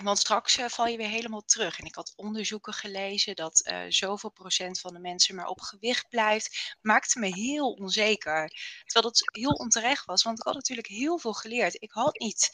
[0.03, 1.79] want straks uh, val je weer helemaal terug.
[1.79, 6.09] En ik had onderzoeken gelezen dat uh, zoveel procent van de mensen maar op gewicht
[6.09, 6.77] blijft.
[6.81, 8.49] Maakte me heel onzeker.
[8.85, 11.83] Terwijl dat heel onterecht was, want ik had natuurlijk heel veel geleerd.
[11.83, 12.51] Ik had niet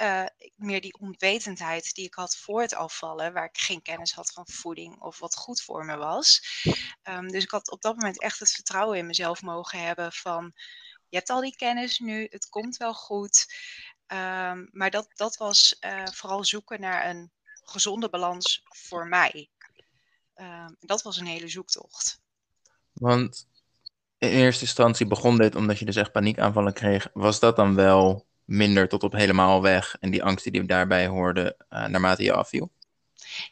[0.00, 4.32] uh, meer die onwetendheid die ik had voor het afvallen, waar ik geen kennis had
[4.32, 6.40] van voeding of wat goed voor me was.
[7.02, 10.52] Um, dus ik had op dat moment echt het vertrouwen in mezelf mogen hebben van,
[11.08, 13.46] je hebt al die kennis nu, het komt wel goed.
[14.12, 17.30] Um, maar dat, dat was uh, vooral zoeken naar een
[17.64, 19.50] gezonde balans voor mij.
[20.36, 22.20] Um, dat was een hele zoektocht.
[22.92, 23.46] Want
[24.18, 27.08] in eerste instantie begon dit omdat je dus echt paniekaanvallen kreeg.
[27.12, 31.56] Was dat dan wel minder tot op helemaal weg en die angsten die daarbij hoorden
[31.70, 32.72] uh, naarmate je afviel?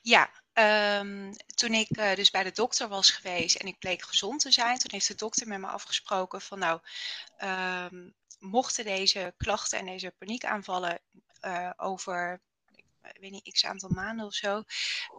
[0.03, 4.40] Ja, um, toen ik uh, dus bij de dokter was geweest en ik bleek gezond
[4.40, 6.81] te zijn, toen heeft de dokter met me afgesproken van nou,
[7.44, 11.01] um, mochten deze klachten en deze paniekaanvallen
[11.44, 12.40] uh, over
[13.03, 14.62] ik weet niet, x aantal maanden of zo,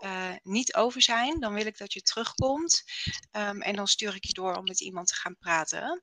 [0.01, 2.83] uh, niet over zijn, dan wil ik dat je terugkomt.
[3.31, 6.01] Um, en dan stuur ik je door om met iemand te gaan praten.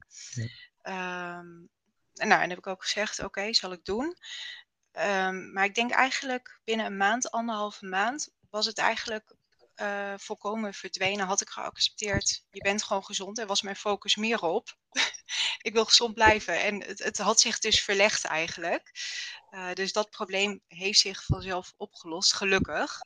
[0.82, 1.42] Ja.
[2.14, 4.16] Nou, en heb ik ook gezegd, oké, okay, zal ik doen.
[5.52, 9.34] Maar ik denk eigenlijk binnen een maand, anderhalve maand, was het eigenlijk
[9.80, 11.26] uh, volkomen verdwenen.
[11.26, 13.38] Had ik geaccepteerd, je bent gewoon gezond.
[13.38, 14.76] En was mijn focus meer op.
[15.68, 16.60] ik wil gezond blijven.
[16.62, 18.92] En het, het, had zich dus verlegd eigenlijk.
[19.50, 23.00] Uh, dus dat probleem heeft zich vanzelf opgelost, gelukkig.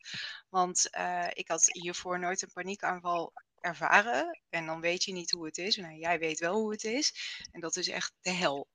[0.49, 4.41] Want uh, ik had hiervoor nooit een paniekaanval ervaren.
[4.49, 5.77] En dan weet je niet hoe het is.
[5.77, 7.39] Nou, jij weet wel hoe het is.
[7.53, 8.69] En dat is echt de hel.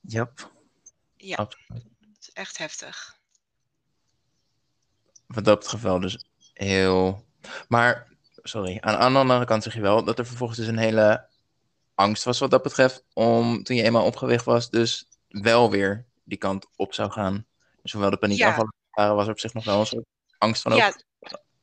[0.00, 0.52] Yep.
[1.16, 3.22] Ja, het is echt heftig.
[5.34, 7.24] Wat dat geval dus heel...
[7.68, 8.08] Maar,
[8.42, 11.26] sorry, aan de andere kant zeg je wel dat er vervolgens dus een hele
[11.94, 16.38] angst was wat dat betreft, om toen je eenmaal opgewicht was, dus wel weer die
[16.38, 17.46] kant op zou gaan.
[17.82, 18.90] Dus hoewel de paniekaanvallen ja.
[18.90, 20.06] waren, was er op zich nog wel een soort
[20.38, 20.92] angst van ja,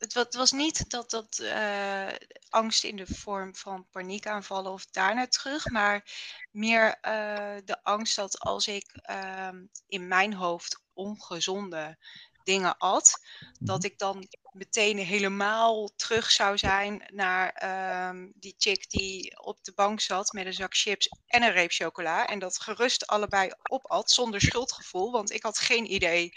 [0.02, 2.08] het, het was niet dat dat uh,
[2.50, 6.06] angst in de vorm van paniekaanvallen of daarna terug, maar
[6.52, 9.50] meer uh, de angst dat als ik uh,
[9.88, 11.98] in mijn hoofd ongezonde
[12.44, 13.22] dingen at,
[13.60, 17.64] dat ik dan meteen helemaal terug zou zijn naar
[18.10, 21.72] um, die chick die op de bank zat met een zak chips en een reep
[21.72, 22.28] chocola.
[22.28, 26.34] En dat gerust allebei opat zonder schuldgevoel, want ik had geen idee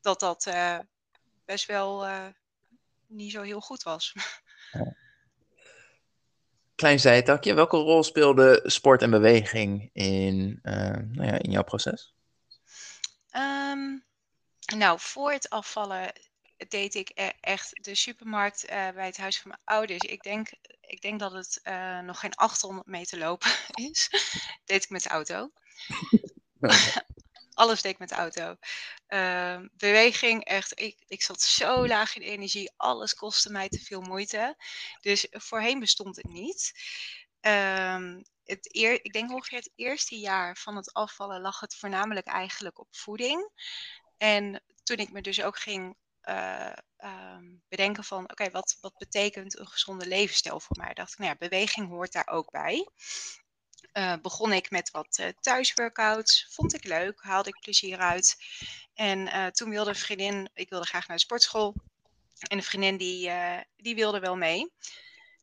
[0.00, 0.78] dat dat uh,
[1.44, 2.26] best wel uh,
[3.06, 4.14] niet zo heel goed was.
[6.74, 12.14] Klein zijtakje, welke rol speelde sport en beweging in, uh, nou ja, in jouw proces?
[13.36, 14.04] Um,
[14.76, 16.12] nou, voor het afvallen
[16.68, 20.02] deed ik e-, echt de supermarkt uh, bij het huis van mijn ouders.
[20.02, 23.50] Ik denk, ik denk dat het uh, nog geen 800 meter lopen
[23.90, 24.08] is.
[24.64, 25.50] deed ik met de auto.
[27.54, 28.56] Alles deed ik met de auto.
[29.08, 30.80] Uh, beweging, echt.
[30.80, 32.72] Ik, ik zat zo laag in energie.
[32.76, 34.56] Alles kostte mij te veel moeite.
[35.00, 36.72] Dus voorheen bestond het niet.
[37.40, 42.26] Um, het eer, ik denk ongeveer het eerste jaar van het afvallen lag het voornamelijk
[42.26, 43.50] eigenlijk op voeding.
[44.22, 45.96] En toen ik me dus ook ging
[46.28, 50.94] uh, um, bedenken van, oké, wat, wat betekent een gezonde levensstijl voor mij?
[50.94, 52.88] Dacht ik, nou ja, beweging hoort daar ook bij.
[53.92, 58.36] Uh, begon ik met wat uh, thuisworkouts, vond ik leuk, haalde ik plezier uit.
[58.94, 61.74] En toen wilde een vriendin, ik wilde graag naar de sportschool.
[62.38, 63.30] En een vriendin die,
[63.76, 64.72] die wilde wel mee.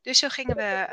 [0.02, 0.86] Dus zo gingen we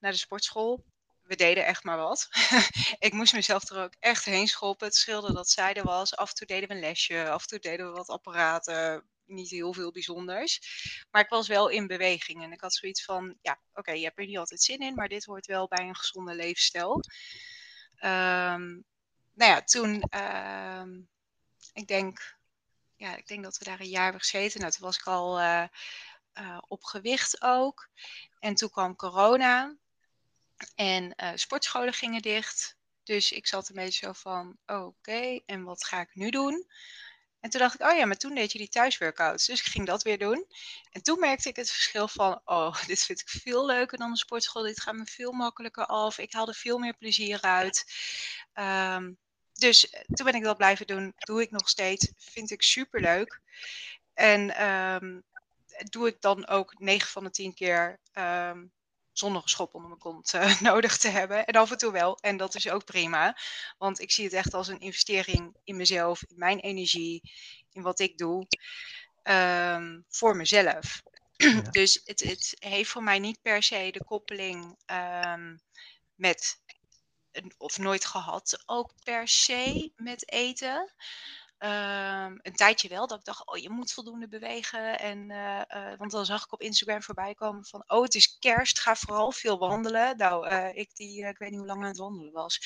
[0.00, 0.84] naar de sportschool
[1.30, 2.28] we deden echt maar wat.
[2.98, 4.86] ik moest mezelf er ook echt heen schoppen.
[4.86, 6.16] Het scheelde dat zij er was.
[6.16, 9.04] Af en toe deden we een lesje, af en toe deden we wat apparaten.
[9.24, 10.60] Niet heel veel bijzonders.
[11.10, 12.42] Maar ik was wel in beweging.
[12.42, 15.08] En ik had zoiets van, ja, oké, je hebt er niet altijd zin in, maar
[15.08, 16.94] dit hoort wel bij een gezonde levensstijl.
[18.04, 18.84] Um,
[19.34, 20.02] nou ja, toen,
[20.80, 21.08] um,
[21.72, 22.36] ik denk,
[22.96, 24.60] ja, ik denk dat we daar een jaar hebben gezeten.
[24.60, 25.64] Nou, toen was ik al uh,
[26.34, 27.88] uh, op gewicht ook.
[28.38, 29.76] En toen kwam corona.
[30.74, 32.76] En uh, sportscholen gingen dicht.
[33.02, 36.66] Dus ik zat een beetje zo van, oké, en wat ga ik nu doen?
[37.40, 39.46] En toen dacht ik, oh ja, maar toen deed je die thuisworkouts.
[39.46, 40.46] Dus ik ging dat weer doen.
[40.90, 44.18] En toen merkte ik het verschil van, oh, dit vind ik veel leuker dan de
[44.18, 44.62] sportschool.
[44.62, 46.18] Dit gaat me veel makkelijker af.
[46.18, 47.84] Ik haal er veel meer plezier uit.
[48.52, 49.12] Ehm,
[49.52, 51.14] dus eh, toen ben ik dat blijven doen.
[51.16, 52.12] Doe ik nog steeds.
[52.16, 53.40] Vind ik super leuk.
[54.14, 55.24] En um,
[55.90, 58.72] doe ik dan ook 9 van de 10 keer um,
[59.12, 61.46] zonder een schop onder mijn kont uh, nodig te hebben.
[61.46, 62.18] En af en toe wel.
[62.20, 63.36] En dat is ook prima.
[63.78, 67.30] Want ik zie het echt als een investering in mezelf, in mijn energie,
[67.70, 68.46] in wat ik doe.
[69.22, 71.02] Um, voor mezelf.
[71.36, 71.60] Ja.
[71.70, 75.60] Dus het, het, heeft voor mij niet per se de koppeling um,
[76.14, 76.60] met,
[77.58, 80.92] of nooit gehad, ook per se met eten.
[81.62, 84.98] Um, een tijdje wel, dat ik dacht, oh, je moet voldoende bewegen.
[84.98, 88.38] En, uh, uh, want dan zag ik op Instagram voorbij komen van, oh, het is
[88.38, 90.16] kerst, ga vooral veel wandelen.
[90.16, 92.58] Nou, uh, ik die, ik weet niet hoe lang aan het wandelen was.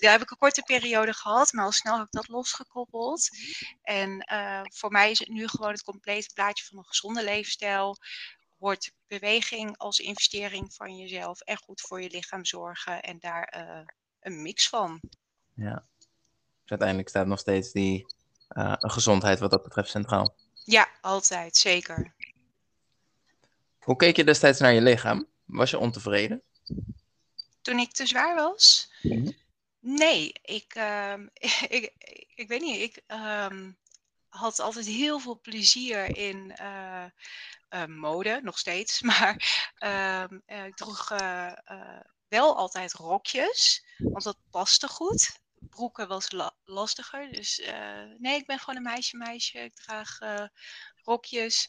[0.00, 3.28] Daar heb ik een korte periode gehad, maar al snel heb ik dat losgekoppeld.
[3.82, 4.24] En
[4.74, 7.96] voor mij is het nu gewoon het complete plaatje van een gezonde leefstijl.
[8.56, 13.54] Wordt beweging als investering van jezelf en goed voor je lichaam zorgen en daar
[14.20, 15.00] een mix van.
[15.54, 15.88] Ja,
[16.70, 18.06] uiteindelijk staat nog steeds die
[18.56, 20.34] uh, gezondheid wat dat betreft centraal.
[20.64, 22.14] Ja, altijd, zeker.
[23.78, 25.26] Hoe keek je destijds naar je lichaam?
[25.44, 26.42] Was je ontevreden?
[27.62, 28.92] Toen ik te zwaar was?
[29.02, 29.36] Mm-hmm.
[29.80, 31.14] Nee, ik, uh,
[31.68, 31.92] ik,
[32.34, 32.80] ik, weet niet.
[32.80, 33.76] Ik um,
[34.28, 37.04] had altijd heel veel plezier in uh,
[37.70, 39.00] uh, mode, nog steeds.
[39.10, 40.34] Maar ehm,
[40.66, 41.08] ik droeg
[42.28, 45.39] wel altijd rokjes, want dat paste goed
[45.70, 47.32] broeken was la lastiger.
[47.32, 49.58] Dus uh, nee, ik ben gewoon een meisje, meisje.
[49.58, 50.46] Ik draag uh,
[51.02, 51.68] rokjes.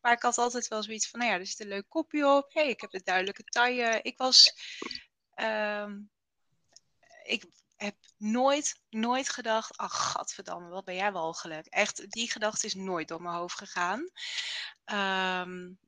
[0.00, 2.52] Maar ik had altijd wel zoiets van, nou ja, er zit een leuk kopje op.
[2.52, 3.98] hey, ik heb een duidelijke taille.
[4.02, 4.54] Ik was...
[5.36, 6.10] Um,
[7.22, 7.44] ik
[7.76, 11.66] heb nooit, nooit gedacht, ach, gadverdamme, wat ben jij walgelijk.
[11.66, 14.10] Echt, die gedachte is nooit door mijn hoofd gegaan.
[14.84, 15.78] Um,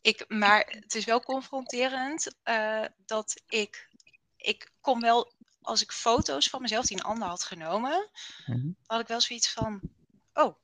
[0.00, 3.88] ik, maar het is wel confronterend uh, dat ik
[4.44, 5.33] ik kom wel
[5.64, 8.08] als ik foto's van mezelf die een ander had genomen,
[8.46, 8.68] mhm.
[8.86, 9.80] had ik wel zoiets van,
[10.34, 10.56] oh,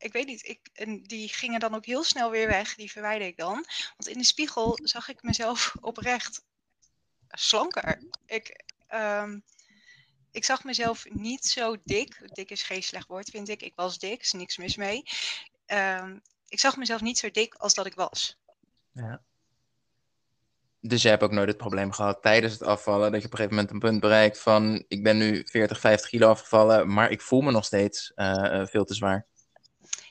[0.00, 0.46] ik weet niet.
[0.46, 3.66] Ik, en die gingen dan ook heel snel weer weg, die verwijder ik dan.
[3.96, 6.42] Want in de spiegel zag ik mezelf oprecht
[7.28, 8.02] slanker.
[8.26, 9.44] Ik, um,
[10.30, 12.34] ik zag mezelf niet zo dik.
[12.34, 13.62] Dik is geen slecht woord, vind ik.
[13.62, 15.02] Ik was dik, is niks mis mee.
[15.66, 18.38] Um, ik zag mezelf niet zo dik als dat ik was.
[18.92, 19.22] Ja.
[20.82, 23.38] Dus je hebt ook nooit het probleem gehad tijdens het afvallen, dat je op een
[23.38, 27.20] gegeven moment een punt bereikt van ik ben nu 40, 50 kilo afgevallen, maar ik
[27.20, 29.26] voel me nog steeds uh, veel te zwaar.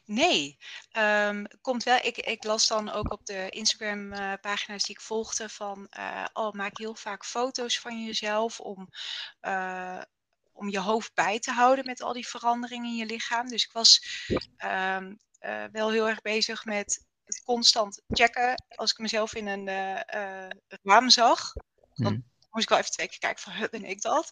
[0.05, 0.57] Nee,
[0.97, 1.99] um, komt wel.
[2.01, 6.51] Ik, ik, las dan ook op de Instagram-pagina's uh, die ik volgde van, uh, oh,
[6.51, 8.89] maak heel vaak foto's van jezelf om,
[10.51, 13.47] om je hoofd bij te houden met al die veranderingen in je lichaam.
[13.47, 14.01] Dus ik was
[14.65, 15.19] um,
[15.71, 18.63] wel heel erg bezig met het constant checken.
[18.75, 20.49] Als ik mezelf in een uh,
[20.83, 21.53] raam zag,
[21.93, 22.25] dan hmm.
[22.49, 24.31] moest ik wel even twee keer kijken van, ben ik dat?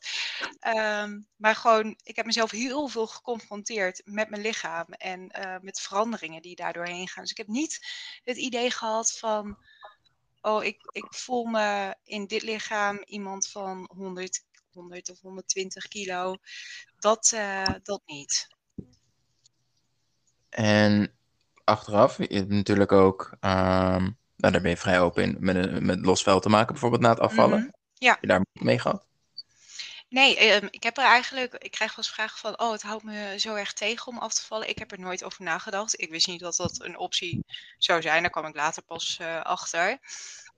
[0.68, 5.82] Um, maar gewoon, ik heb mezelf heel veel geconfronteerd met mijn lichaam en uh, met
[5.82, 7.24] veranderingen die daardoor heen gaan.
[7.24, 7.88] Dus ik heb niet
[8.24, 9.58] het idee gehad van,
[10.42, 16.36] oh, ik, ik voel me in dit lichaam iemand van 100, 100 of 120 kilo.
[17.00, 18.48] Dat, uh, dat niet.
[20.50, 21.17] En
[21.68, 22.18] achteraf.
[22.18, 26.24] Je hebt natuurlijk ook, um, nou, daar ben je vrij open in, met, met los
[26.24, 27.60] vuil te maken, bijvoorbeeld na het afvallen.
[27.60, 28.12] Mm Ja.
[28.12, 29.06] Heb je daar mee gehad?
[30.10, 33.04] Nee, um, ik heb er eigenlijk, ik krijg wel eens vragen van, oh, het houdt
[33.04, 34.70] me zo erg tegen om af te vallen.
[34.70, 36.02] Ik heb er nooit over nagedacht.
[36.02, 37.46] Ik wist niet dat dat een optie
[37.78, 38.22] zou zijn.
[38.22, 39.90] Daar kwam ik later pas uh, achter.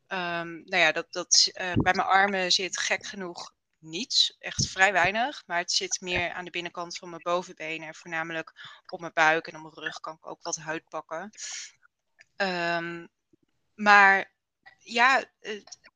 [0.07, 4.91] Um, nou ja, dat, dat uh, bij mijn armen zit gek genoeg niets, echt vrij
[4.91, 5.43] weinig.
[5.45, 7.95] Maar het zit meer aan de binnenkant van mijn bovenbenen.
[7.95, 8.53] voornamelijk
[8.87, 11.31] op mijn buik en op mijn rug kan ik ook wat huid pakken.
[12.35, 13.09] Um,
[13.75, 14.31] maar
[14.77, 15.23] ja,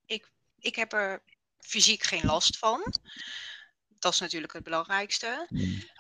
[0.06, 1.24] ik, ik heb er
[1.60, 2.94] fysiek geen last van.
[4.00, 5.48] Dat is natuurlijk het belangrijkste.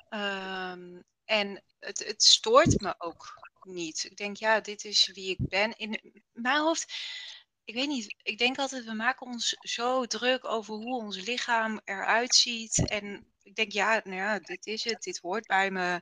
[0.10, 4.04] Um, en het, het stoort me ook niet.
[4.04, 5.78] Ik denk, ja, dit is wie ik ben.
[5.78, 6.94] In mijn hoofd
[7.66, 11.82] ik weet niet, ik denk altijd, we maken ons zo druk over hoe ons lichaam
[11.84, 12.90] eruit ziet.
[12.90, 16.02] En ik denk, ja, nou ja, dit is het, dit hoort bij me.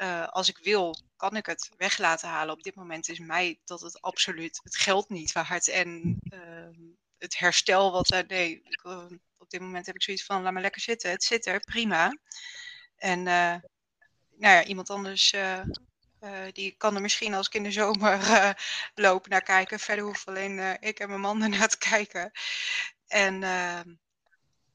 [0.00, 2.54] Uh, als ik wil, kan ik het weg laten halen.
[2.54, 5.68] Op dit moment is mij dat het absoluut het geld niet waard.
[5.68, 9.06] En uh, het herstel wat nee, uh,
[9.38, 11.10] op dit moment heb ik zoiets van, laat me lekker zitten.
[11.10, 12.18] Het zit er, prima.
[12.96, 13.60] En nou
[14.38, 15.34] ja, iemand anders
[16.20, 18.50] uh, die kan er misschien als ik in de zomer uh,
[18.94, 19.80] loop naar kijken.
[19.80, 22.30] Verder hoef alleen uh, ik en mijn man ernaar te kijken.
[23.06, 23.94] En ehm,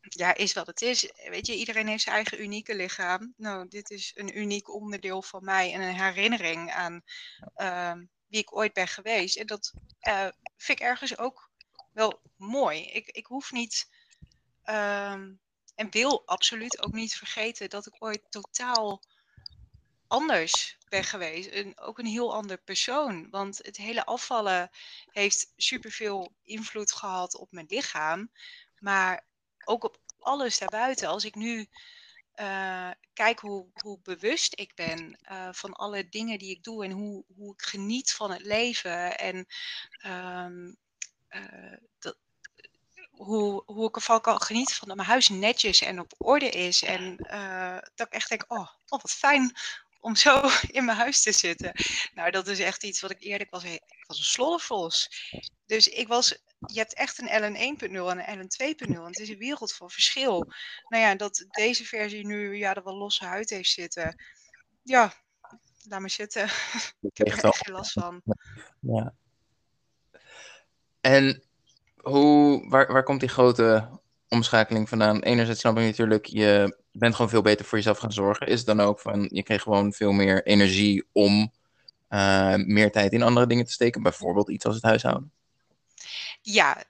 [0.01, 1.12] ja, is wat het is.
[1.30, 3.34] Weet je, iedereen heeft zijn eigen unieke lichaam.
[3.38, 7.04] Nou, dit is een uniek onderdeel van mij en een herinnering aan
[7.56, 9.38] ehm, wie ik ooit ben geweest.
[9.38, 9.73] En dat
[10.58, 11.49] vind ik ergens ook
[11.93, 12.86] wel mooi.
[12.86, 13.89] Ik, ik hoef niet
[14.63, 15.34] ehm,
[15.75, 19.01] en wil absoluut ook niet vergeten dat ik ooit totaal
[20.12, 21.50] anders ben geweest.
[21.50, 23.30] En ook een heel ander persoon.
[23.30, 24.69] Want het hele afvallen
[25.12, 28.32] heeft superveel invloed gehad op mijn lichaam.
[28.80, 29.26] Maar
[29.65, 31.08] ook op alles daarbuiten.
[31.08, 31.67] Als ik nu
[32.36, 36.91] uh, kijk hoe, hoe bewust ik ben uh, van alle dingen die ik doe en
[36.91, 39.17] hoe, hoe ik geniet van het leven.
[39.17, 39.47] En
[40.06, 40.78] um,
[41.30, 42.17] uh, dat,
[43.12, 46.84] hoe, hoe ik ervan kan genieten van dat mijn huis netjes en op orde is.
[46.84, 47.15] En
[47.95, 49.56] dat ik echt denk, oh, oh, wat fijn
[50.02, 50.42] om zo
[50.78, 51.72] in mijn huis te zitten.
[52.14, 53.64] Nou, dat is echt iets wat ik eerlijk was.
[53.64, 55.10] Ik was een sloddervos.
[55.66, 59.04] Dus ik was je hebt echt een LN 1.0 en een LN 2.0.
[59.04, 60.52] Het is een wereld van verschil.
[60.88, 64.24] Nou ja, dat deze versie nu ja, er wel losse huid heeft zitten.
[64.84, 65.14] Ja,
[65.84, 66.44] laat maar zitten.
[67.02, 68.22] ik heb er echt geen last van.
[68.80, 69.14] Ja.
[71.02, 71.44] En
[71.96, 74.01] hoe, waar, waar komt die grote
[74.32, 75.22] omschakeling vandaan?
[75.22, 78.48] Enerzijds snap ik natuurlijk, je bent gewoon veel beter voor jezelf gaan zorgen.
[78.48, 81.52] Is dan ook van, je kreeg gewoon veel meer energie om
[82.10, 84.04] uh, meer tijd in andere dingen te steken?
[84.04, 85.32] Bijvoorbeeld iets als het huishouden?
[86.41, 86.84] Ja,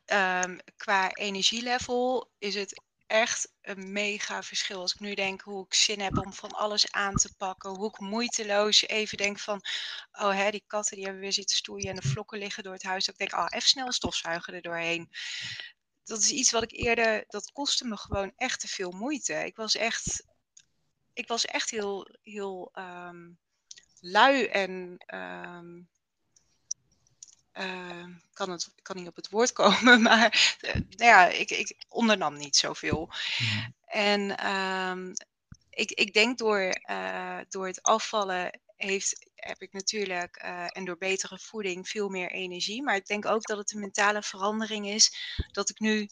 [0.43, 4.79] um, qua energielevel is het echt een mega verschil.
[4.79, 7.69] Als ik nu denk hoe ik zin heb om van alles aan te pakken.
[7.69, 9.61] Hoe ik moeiteloos even denk van,
[10.11, 12.83] oh hè, die katten die hebben weer zitten stoeien en de vlokken liggen door het
[12.83, 13.07] huis.
[13.07, 15.09] Ik denk, oh, even snel stofzuigen er doorheen.
[16.03, 19.33] Dat is iets wat ik eerder, dat kostte me gewoon echt te veel moeite.
[19.33, 20.23] Ik was echt,
[21.13, 23.39] ik was echt heel, heel um,
[23.99, 25.89] lui en um,
[27.53, 31.75] uh, kan, het, kan niet op het woord komen, maar uh, nou ja, ik, ik
[31.89, 33.09] ondernam niet zoveel.
[33.37, 33.69] Mhm.
[33.85, 35.13] En um,
[35.69, 40.35] ik, ik denk door, uh, door het afvallen heeft, heb ik natuurlijk
[40.71, 42.83] en door betere voeding veel meer energie.
[42.83, 45.35] Maar ik denk ook dat het een mentale verandering is.
[45.51, 46.09] Dat ik nu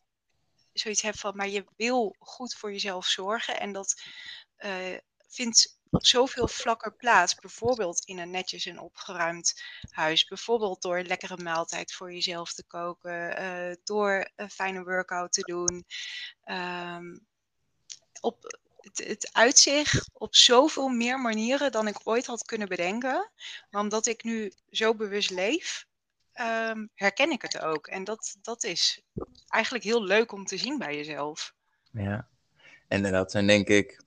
[0.74, 3.60] zoiets heb van, maar je wil goed voor jezelf zorgen.
[3.60, 4.02] En dat
[5.28, 7.36] vindt op zoveel vlakken plaats.
[7.36, 10.26] Bijvoorbeeld in een netjes en opgeruimd huis.
[10.26, 13.42] Bijvoorbeeld door een lekkere maaltijd voor jezelf te koken.
[13.42, 15.86] Uh, door een fijne workout te doen.
[16.46, 17.28] Um,
[18.22, 18.60] op,
[18.94, 23.30] het, uitzicht op zoveel meer manieren dan ik ooit had kunnen bedenken.
[23.70, 25.86] Maar omdat ik nu zo bewust leef,
[26.42, 27.88] um, herken ik het ook.
[27.88, 29.02] En dat, dat is
[29.48, 31.54] eigenlijk heel leuk om te zien bij jezelf.
[31.92, 32.28] Ja,
[32.88, 34.04] en dat zijn denk ik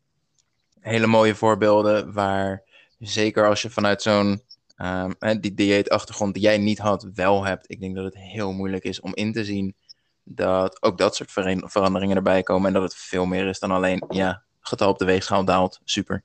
[0.81, 2.63] hele mooie voorbeelden waar
[2.99, 4.43] zeker als je vanuit zo'n
[4.77, 7.71] um, die dieetachtergrond die jij niet had, wel hebt.
[7.71, 9.77] Ik denk dat het heel moeilijk is om in te zien
[10.25, 11.33] dat ook dat soort
[11.65, 15.05] veranderingen erbij komen en dat het veel meer is dan alleen, ja, getal op de
[15.05, 16.23] weegschaal daalt, super.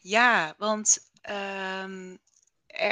[0.00, 2.18] Ja, want um,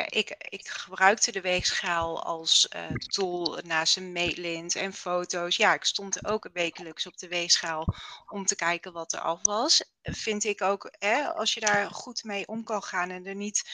[0.08, 5.56] ik, ik, gebruikte de weegschaal als uh, tool naast een meetlint en foto's.
[5.56, 7.94] Ja, ik stond ook wekelijks op de weegschaal
[8.26, 9.84] om te kijken wat er af was.
[10.02, 13.70] Vind ik ook, hè, als je daar goed mee om kan gaan en er niet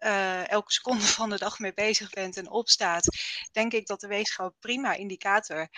[0.00, 3.06] uh, elke seconde van de dag mee bezig bent en opstaat,
[3.52, 5.68] denk ik dat de weegschaal prima indicator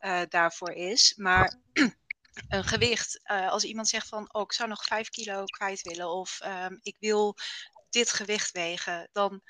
[0.00, 1.14] uh, daarvoor is.
[1.16, 1.54] Maar
[2.48, 6.08] een gewicht, uh, als iemand zegt van, oh, ik zou nog vijf kilo kwijt willen
[6.08, 7.36] of um, ik wil
[7.90, 9.42] dit gewicht wegen, dan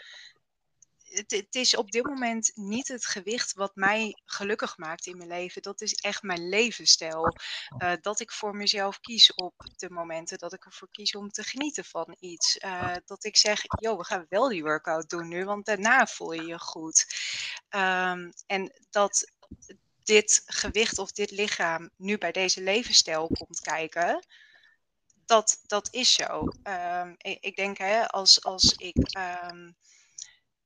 [1.12, 5.28] het, het, is op dit moment niet het gewicht wat mij gelukkig maakt in mijn
[5.28, 5.62] leven.
[5.62, 7.36] Dat is echt mijn levensstijl.
[7.78, 11.42] Uh, dat ik voor mezelf kies op de momenten dat ik ervoor kies om te
[11.42, 12.58] genieten van iets.
[12.64, 16.32] Uh, dat ik zeg, joh, we gaan wel die workout doen nu, want daarna voel
[16.32, 17.06] je je goed.
[17.70, 19.32] Um, en dat
[20.04, 24.26] dit gewicht of dit lichaam nu bij deze levensstijl komt kijken
[25.26, 26.48] dat, dat is zo.
[26.64, 28.96] Um, ik, denk, hè, als, als ik.
[29.50, 29.76] Um,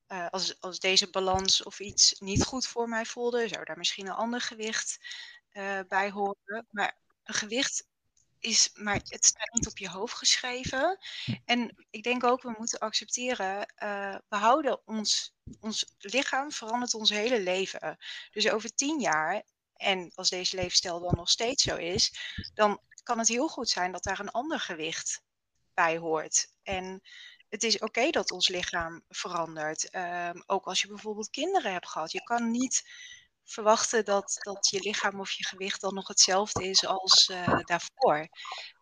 [0.09, 4.07] uh, als, als deze balans of iets niet goed voor mij voelde, zou daar misschien
[4.07, 4.99] een ander gewicht
[5.53, 6.66] uh, bij horen.
[6.70, 7.88] Maar een gewicht
[8.47, 10.99] is, maar het staat niet op je hoofd geschreven.
[11.45, 17.11] En ik denk ook, we moeten accepteren, uh, we houden ons, ons lichaam verandert ons
[17.11, 17.97] hele leven.
[18.31, 19.43] Dus over tien jaar,
[19.77, 22.13] en als deze levensstijl dan nog steeds zo is,
[22.55, 25.23] dan kan het heel goed zijn dat daar een ander gewicht
[25.75, 26.49] bij hoort.
[26.63, 27.03] En
[27.49, 29.95] het is oké dat ons lichaam verandert.
[29.95, 32.13] Um, ook als je bijvoorbeeld kinderen hebt gehad.
[32.13, 32.85] Je kan niet
[33.47, 38.29] verwachten dat, dat je lichaam of je gewicht dan nog hetzelfde is als uh, daarvoor.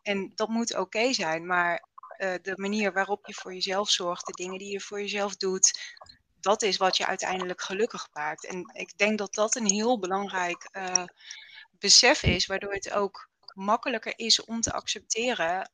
[0.02, 1.88] En dat moet oké zijn, maar
[2.18, 5.80] uh, de manier waarop je voor jezelf zorgt, de dingen die je voor jezelf doet,
[6.40, 8.46] dat is wat je uiteindelijk gelukkig maakt.
[8.46, 11.04] En ik denk dat dat een heel belangrijk uh,
[11.70, 15.70] besef is, waardoor het ook makkelijker is om te accepteren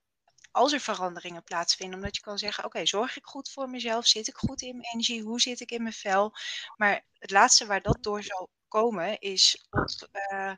[0.50, 1.96] als er veranderingen plaatsvinden.
[1.96, 4.06] Omdat je kan zeggen, oké, zorg ik goed voor mezelf?
[4.06, 5.22] Zit ik goed in mijn energie?
[5.22, 6.32] Hoe zit ik in mijn vel?
[6.76, 10.52] Maar het laatste waar dat door zal komen is op uh,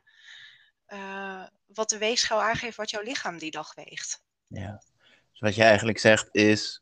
[0.87, 1.43] uh,
[1.73, 4.21] wat de weegschaal aangeeft wat jouw lichaam die dag weegt.
[4.47, 4.83] Ja,
[5.31, 6.81] dus wat jij eigenlijk zegt is,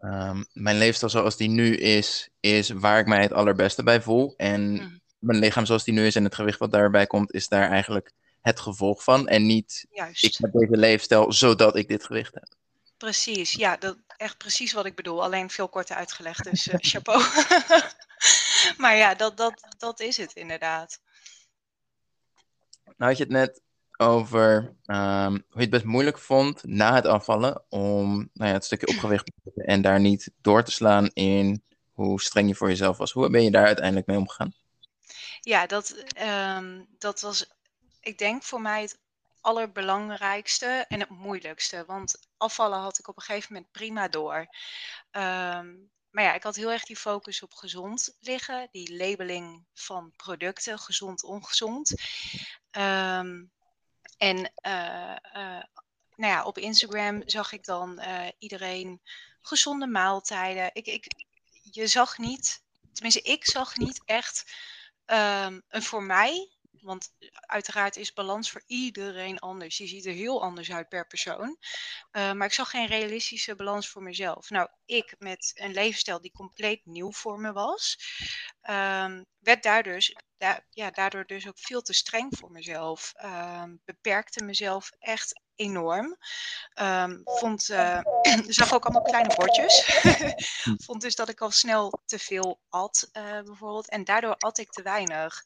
[0.00, 4.34] um, mijn leefstijl zoals die nu is, is waar ik mij het allerbeste bij voel.
[4.36, 5.00] En mm.
[5.18, 8.12] mijn lichaam zoals die nu is en het gewicht wat daarbij komt, is daar eigenlijk
[8.40, 9.28] het gevolg van.
[9.28, 10.24] En niet, Juist.
[10.24, 12.48] ik heb deze leefstijl zodat ik dit gewicht heb.
[12.96, 15.22] Precies, ja, dat, echt precies wat ik bedoel.
[15.22, 17.22] Alleen veel korter uitgelegd, dus uh, chapeau.
[18.82, 21.00] maar ja, dat, dat, dat is het inderdaad.
[22.84, 23.60] Nou had je het net
[23.96, 28.64] over um, hoe je het best moeilijk vond na het afvallen om nou ja, het
[28.64, 31.62] stukje opgewicht te zetten en daar niet door te slaan in
[31.92, 33.12] hoe streng je voor jezelf was.
[33.12, 34.54] Hoe ben je daar uiteindelijk mee omgegaan?
[35.40, 36.04] Ja, dat,
[36.58, 37.46] um, dat was,
[38.00, 38.98] ik denk voor mij het
[39.40, 41.84] allerbelangrijkste en het moeilijkste.
[41.86, 44.46] Want afvallen had ik op een gegeven moment prima door.
[45.12, 48.68] Um, maar ja, ik had heel erg die focus op gezond liggen.
[48.70, 51.94] Die labeling van producten, gezond, ongezond.
[52.70, 53.50] Um,
[54.16, 55.62] en uh, uh,
[56.16, 59.00] nou ja, op Instagram zag ik dan uh, iedereen
[59.40, 60.70] gezonde maaltijden.
[60.72, 61.12] Ik, ik,
[61.62, 64.52] je zag niet, tenminste ik zag niet echt
[65.06, 69.76] um, een voor mij want uiteraard is balans voor iedereen anders.
[69.76, 71.56] Die ziet er heel anders uit per persoon.
[72.12, 74.50] Uh, maar ik zag geen realistische balans voor mezelf.
[74.50, 77.98] Nou, ik met een levensstijl die compleet nieuw voor me was,
[78.70, 80.16] um, werd daardoor dus,
[80.70, 83.12] ja, daardoor dus ook veel te streng voor mezelf.
[83.24, 86.16] Um, beperkte mezelf echt enorm.
[86.80, 88.00] Um, vond, uh,
[88.58, 90.00] zag ook allemaal kleine bordjes.
[90.86, 93.88] vond dus dat ik al snel te veel at, uh, bijvoorbeeld.
[93.88, 95.44] En daardoor at ik te weinig.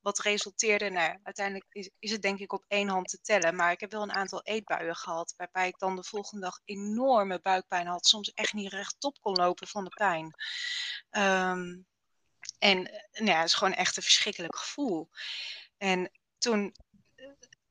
[0.00, 3.56] Wat resulteerde, nou, uiteindelijk is, is, het denk ik op één hand te tellen.
[3.56, 5.34] Maar ik heb wel een aantal eetbuien gehad.
[5.36, 8.06] Waarbij ik dan de volgende dag enorme buikpijn had.
[8.06, 10.34] Soms echt niet rechtop kon lopen van de pijn.
[11.10, 11.86] Um,
[12.58, 12.82] en
[13.12, 15.10] nou ja, het is gewoon echt een verschrikkelijk gevoel.
[15.78, 16.74] En toen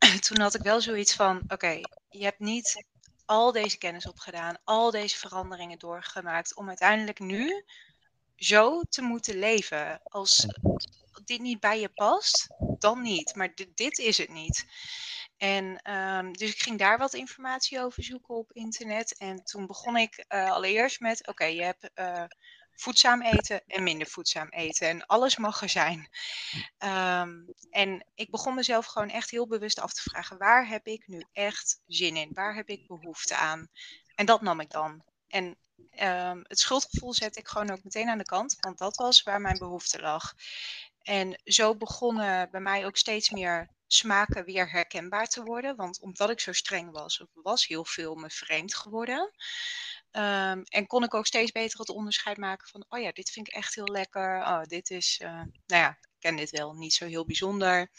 [0.28, 2.86] toen had ik wel zoiets van: oké, je hebt niet
[3.26, 7.64] al deze kennis opgedaan, al deze veranderingen doorgemaakt om uiteindelijk nu
[8.36, 10.02] zo te moeten leven.
[10.04, 10.48] Als
[11.26, 12.48] dit niet bij je past,
[12.80, 13.36] dan niet.
[13.36, 14.66] Maar dit, dit is het niet.
[15.38, 19.18] En um, dus ik ging daar wat informatie over zoeken op internet.
[19.18, 22.24] En toen begon ik uh, allereerst met: oké, je hebt uh,
[22.80, 24.88] voedzaam eten en minder voedzaam eten.
[24.88, 26.10] En alles mag er zijn.
[26.80, 31.08] Um, en ik begon mezelf gewoon echt heel bewust af te vragen: waar heb ik
[31.08, 32.34] nu echt zin in?
[32.34, 33.68] Waar heb ik behoefte aan?
[34.16, 35.04] En dat nam ik dan.
[35.28, 35.58] En
[36.02, 39.42] um, het schuldgevoel zette ik gewoon ook meteen aan de kant, want dat was waar
[39.42, 40.34] mijn behoefte lag.
[41.02, 45.76] En zo begonnen bij mij ook steeds meer smaken weer herkenbaar te worden.
[45.76, 49.32] Want omdat ik zo streng was, was heel veel me vreemd geworden.
[50.12, 53.48] Um, en kon ik ook steeds beter het onderscheid maken van, oh ja, dit vind
[53.48, 54.42] ik echt heel lekker.
[54.42, 57.92] Oh, dit is, uh, nou ja, ik ken dit wel, niet zo heel bijzonder.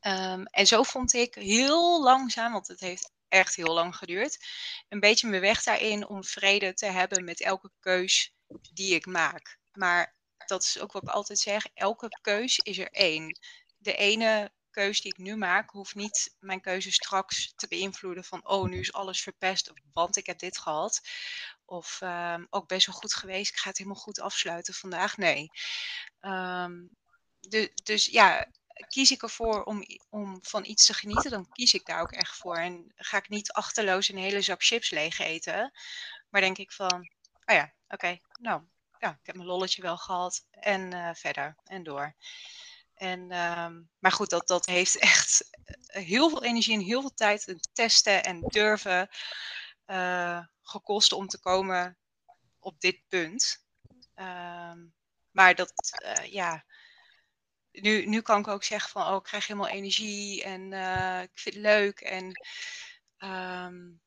[0.00, 4.44] Um, en zo vond ik heel langzaam, want het heeft echt heel lang geduurd,
[4.88, 8.34] een beetje mijn weg daarin om vrede te hebben met elke keus
[8.72, 9.58] die ik maak.
[9.72, 10.14] Maar
[10.46, 13.38] dat is ook wat ik altijd zeg, elke keus is er één.
[13.76, 18.48] De ene keuze die ik nu maak, hoeft niet mijn keuze straks te beïnvloeden van,
[18.48, 21.00] oh, nu is alles verpest, want ik heb dit gehad.
[21.64, 25.16] Of um, ook best wel goed geweest, ik ga het helemaal goed afsluiten vandaag.
[25.16, 25.50] Nee.
[26.20, 26.90] Um,
[27.40, 28.46] de, dus ja,
[28.88, 32.36] kies ik ervoor om, om van iets te genieten, dan kies ik daar ook echt
[32.36, 32.56] voor.
[32.56, 35.72] En ga ik niet achterloos een hele zak chips leeg eten.
[36.28, 37.10] Maar denk ik van,
[37.44, 38.62] oh ja, oké, nou,
[38.98, 40.44] ja, ik heb mijn lolletje wel gehad.
[40.50, 42.14] En uh, verder en door.
[42.96, 47.14] En, um, maar goed, dat, dat heeft echt eh, heel veel energie en heel veel
[47.14, 49.08] tijd te testen en durven
[49.86, 51.98] uh, gekost om te komen
[52.58, 53.64] op dit punt.
[54.14, 54.94] Um,
[55.30, 55.72] maar dat,
[56.04, 56.64] uh, ja,
[57.72, 60.72] nu, nu kan ik ook zeggen van, oh, ik krijg helemaal energie en
[61.22, 62.32] ik vind het leuk en
[63.18, 64.00] um,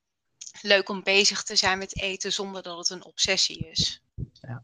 [0.62, 4.02] leuk om bezig te zijn met eten zonder dat het een obsessie is.
[4.34, 4.64] Ja.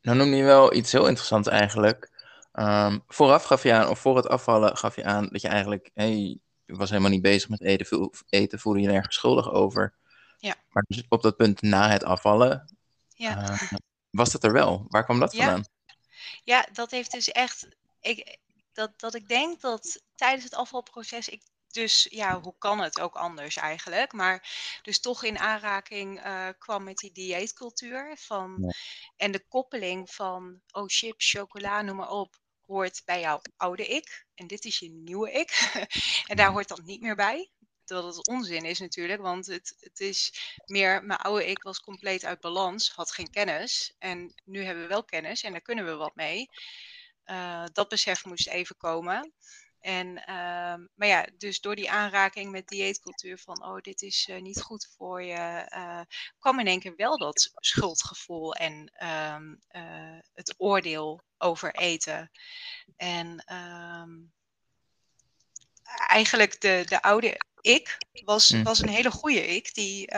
[0.00, 2.13] Nou noem je wel iets heel interessants eigenlijk.
[2.58, 5.90] Um, vooraf gaf je aan, of voor het afvallen gaf je aan dat je eigenlijk,
[5.94, 9.94] hey, je was helemaal niet bezig met eten, eten voelde je nergens schuldig over.
[10.38, 10.54] Ja.
[10.68, 12.76] Maar dus op dat punt na het afvallen,
[13.14, 13.50] ja.
[13.50, 13.72] Uh,
[14.10, 14.84] was het er wel?
[14.88, 15.44] Waar kwam dat ja.
[15.44, 15.64] vandaan?
[16.44, 17.68] Ja, dat heeft dus echt,
[18.00, 18.38] ik,
[18.72, 23.14] dat, dat ik denk dat tijdens het afvalproces ik dus ja, hoe kan het ook
[23.14, 24.12] anders eigenlijk?
[24.12, 24.48] Maar
[24.82, 28.72] dus toch in aanraking uh, kwam met die dieetcultuur van, ja.
[29.16, 32.36] en de koppeling van, oh chips, chocola, noem maar op,
[32.66, 35.50] hoort bij jouw oude ik en dit is je nieuwe ik.
[36.28, 37.50] en daar hoort dat niet meer bij.
[37.84, 40.32] Dat het onzin is natuurlijk, want het, het is
[40.66, 43.94] meer, mijn oude ik was compleet uit balans, had geen kennis.
[43.98, 46.48] En nu hebben we wel kennis en daar kunnen we wat mee.
[47.26, 49.32] Uh, dat besef moest even komen.
[49.84, 54.40] En, ehm, maar ja, dus door die aanraking met dieetcultuur van, oh, dit is uh,
[54.40, 56.00] niet goed voor je, uh,
[56.38, 62.30] kwam in één keer wel dat schuldgevoel en um, uh, het oordeel over eten.
[62.96, 64.32] En um,
[66.06, 68.62] eigenlijk de, de oude ik was, Hm.
[68.62, 70.14] was een hele goede ik, die,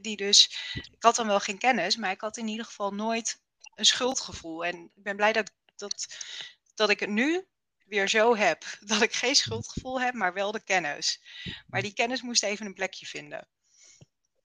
[0.00, 3.40] die dus, ik had dan wel geen kennis, maar ik had in ieder geval nooit
[3.74, 4.64] een schuldgevoel.
[4.64, 6.06] En ik ben blij dat, dat,
[6.74, 7.46] dat ik het nu
[7.86, 11.20] weer zo heb dat ik geen schuldgevoel heb, maar wel de kennis.
[11.66, 13.48] Maar die kennis moest even een plekje vinden.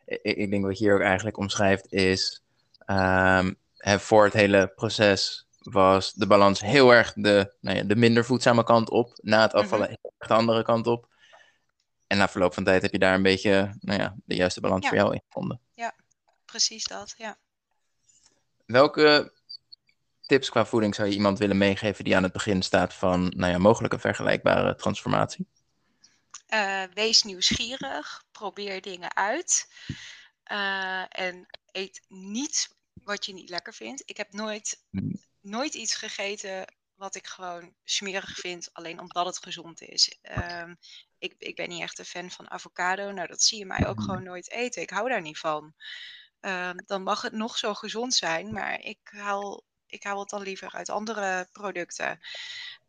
[0.06, 2.44] Ik, ik denk wat je hier ook eigenlijk omschrijft is,
[2.86, 7.96] um, hè, voor het hele proces was de balans heel erg de, nou ja, de
[7.96, 9.20] minder voedzame kant op.
[9.22, 9.96] Na het afvallen Mhm.
[10.02, 11.10] heel erg de andere kant op.
[12.08, 14.84] En na verloop van tijd heb je daar een beetje nou ja, de juiste balans
[14.84, 14.90] Ja.
[14.90, 15.62] voor jou in gevonden.
[16.46, 17.38] Precies dat, ja.
[18.66, 19.34] Welke
[20.32, 23.52] tips qua voeding zou je iemand willen meegeven die aan het begin staat van nou
[23.52, 25.48] ja, mogelijke vergelijkbare transformatie?
[26.46, 29.68] Eh, wees nieuwsgierig, probeer dingen uit.
[30.44, 34.04] Eh, en eet niet wat je niet lekker vindt.
[34.06, 35.22] Ik heb nooit, Hmm.
[35.42, 40.18] nooit iets gegeten wat ik gewoon smerig vind, alleen omdat het gezond is.
[40.22, 40.76] Ehm,
[41.18, 43.12] ik, ik ben niet echt een fan van avocado.
[43.12, 44.82] Nou, dat zie je mij ook gewoon nooit eten.
[44.82, 45.74] Ik hou daar niet van.
[46.40, 50.42] Ehm, dan mag het nog zo gezond zijn, maar ik haal, ik haal het dan
[50.42, 52.20] liever uit andere producten.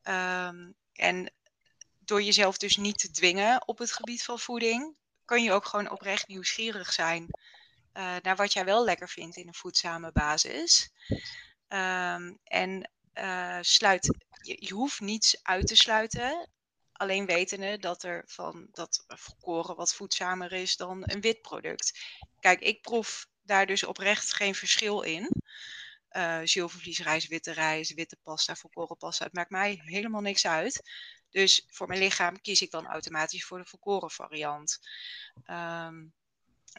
[0.02, 1.32] Ehm, en
[1.98, 5.90] door jezelf dus niet te dwingen op het gebied van voeding, kun je ook gewoon
[5.90, 7.26] oprecht nieuwsgierig zijn
[7.94, 10.90] uh, naar wat jij wel lekker vindt in een voedzame basis.
[11.68, 16.48] Um, en uh, sluit, je, je, hoeft niets uit te sluiten.
[16.92, 22.00] Alleen wetende dat er van dat volkoren wat voedzamer is dan een wit product.
[22.40, 25.42] Kijk, ik proef daar dus oprecht geen verschil in.
[26.16, 29.24] Uh, zilvervliesrijst, witte rijst, witte pasta, volkoren pasta.
[29.24, 30.90] Het maakt mij helemaal niks uit.
[31.30, 34.78] Dus voor mijn lichaam kies ik dan automatisch voor de volkoren variant.
[35.46, 36.12] Um,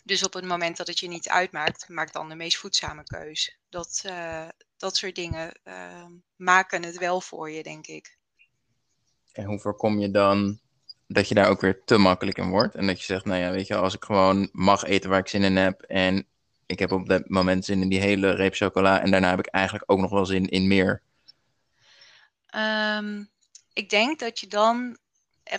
[0.03, 3.57] dus op het moment dat het je niet uitmaakt, maak dan de meest voedzame keus.
[3.69, 6.05] Dat, uh, dat soort dingen uh,
[6.35, 8.17] maken het wel voor je, denk ik.
[9.31, 10.59] En hoe voorkom je dan
[11.07, 12.75] dat je daar ook weer te makkelijk in wordt?
[12.75, 15.27] En dat je zegt, nou ja, weet je, als ik gewoon mag eten waar ik
[15.27, 16.27] zin in heb en
[16.65, 19.47] ik heb op dat moment zin in die hele reep chocola en daarna heb ik
[19.47, 21.01] eigenlijk ook nog wel zin in meer.
[22.55, 23.29] Um,
[23.73, 24.97] ik denk dat je dan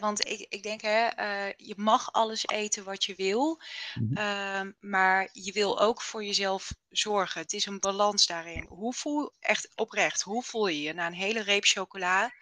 [0.01, 3.61] want ik, ik denk, hè, uh, je mag alles eten wat je wil,
[3.95, 4.19] Mhm.
[4.19, 7.41] uh, maar je wil ook voor jezelf zorgen.
[7.41, 8.67] Het is een balans daarin.
[8.69, 12.33] Hoe voel, echt oprecht, hoe voel je je na een hele reep chocola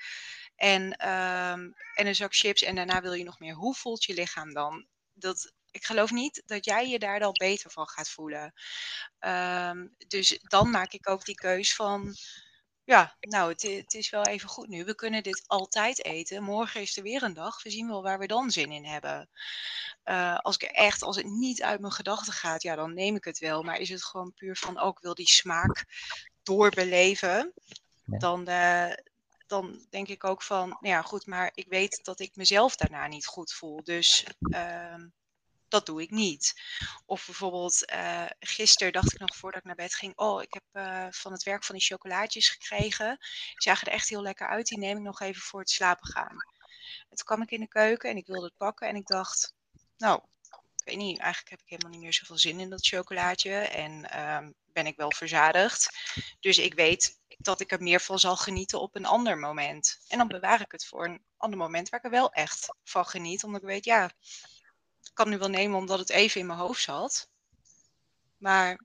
[0.57, 3.55] en, um, en een zak chips en daarna wil je nog meer?
[3.55, 4.87] Hoe voelt je lichaam dan?
[5.13, 8.53] Dat, ik geloof niet dat jij je daar dan beter van gaat voelen.
[9.21, 12.17] Um, dus dan maak ik ook die keus van
[12.85, 14.85] ja, nou, het, het, is wel even goed nu.
[14.85, 16.43] We kunnen dit altijd eten.
[16.43, 17.63] Morgen is er weer een dag.
[17.63, 19.29] We zien wel waar we dan zin in hebben.
[20.05, 23.25] Uh, als ik echt, als het niet uit mijn gedachten gaat, ja, dan neem ik
[23.25, 23.63] het wel.
[23.63, 25.85] Maar is het gewoon puur van ook wil die smaak
[26.43, 27.53] doorbeleven,
[28.05, 28.93] dan, uh,
[29.47, 33.07] dan denk ik ook van, nou ja, goed, maar ik weet dat ik mezelf daarna
[33.07, 33.83] niet goed voel.
[33.85, 35.05] Dus uh,
[35.73, 36.55] dat doe ik niet.
[37.07, 40.65] Of bijvoorbeeld, uh, gisteren dacht ik nog voordat ik naar bed ging: Oh, ik heb
[40.73, 43.19] uh, van het werk van die chocolaatjes gekregen.
[43.19, 44.67] Die zagen er echt heel lekker uit.
[44.67, 46.37] Die neem ik nog even voor het slapen gaan.
[47.09, 48.89] En toen kwam ik in de keuken en ik wilde het pakken.
[48.89, 49.55] En ik dacht:
[49.97, 50.21] Nou,
[50.77, 53.55] ik weet niet, eigenlijk heb ik helemaal niet meer zoveel zin in dat chocolaatje.
[53.55, 55.89] En uh, ben ik wel verzadigd.
[56.41, 59.99] Dus ik weet dat ik er meer van zal genieten op een ander moment.
[60.09, 63.07] En dan bewaar ik het voor een ander moment waar ik er wel echt van
[63.07, 63.45] geniet.
[63.45, 64.11] Omdat ik weet, ja,
[65.13, 67.31] kan nu wel nemen omdat het even in mijn hoofd zat.
[68.39, 68.81] Maar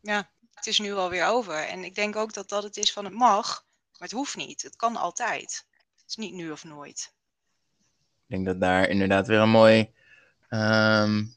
[0.00, 1.54] ja, het is nu alweer over.
[1.54, 4.62] En ik denk ook dat dat het is van het mag, maar het hoeft niet.
[4.62, 5.66] Het kan altijd.
[5.96, 7.12] Het is niet nu of nooit.
[8.26, 9.92] Ik denk dat daar inderdaad weer een mooi.
[10.50, 11.36] Um,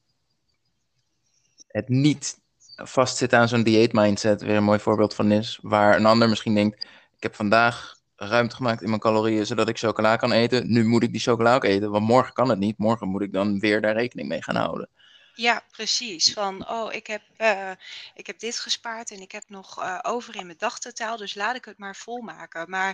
[1.68, 2.40] het niet
[2.76, 5.60] vastzitten aan zo'n dieetmindset weer een mooi voorbeeld van is.
[5.62, 6.84] Waar een ander misschien denkt:
[7.16, 10.72] ik heb vandaag ruimte gemaakt in mijn calorieën zodat ik chocola kan eten.
[10.72, 12.78] Nu moet ik die chocola ook eten, want morgen kan het niet.
[12.78, 14.90] Morgen moet ik dan weer daar rekening mee gaan houden.
[15.38, 16.34] Ja, precies.
[16.34, 17.72] Van, oh, ik heb, uh,
[18.14, 21.56] ik heb dit gespaard en ik heb nog uh, over in mijn dagtotaal, dus laat
[21.56, 22.70] ik het maar volmaken.
[22.70, 22.90] Maar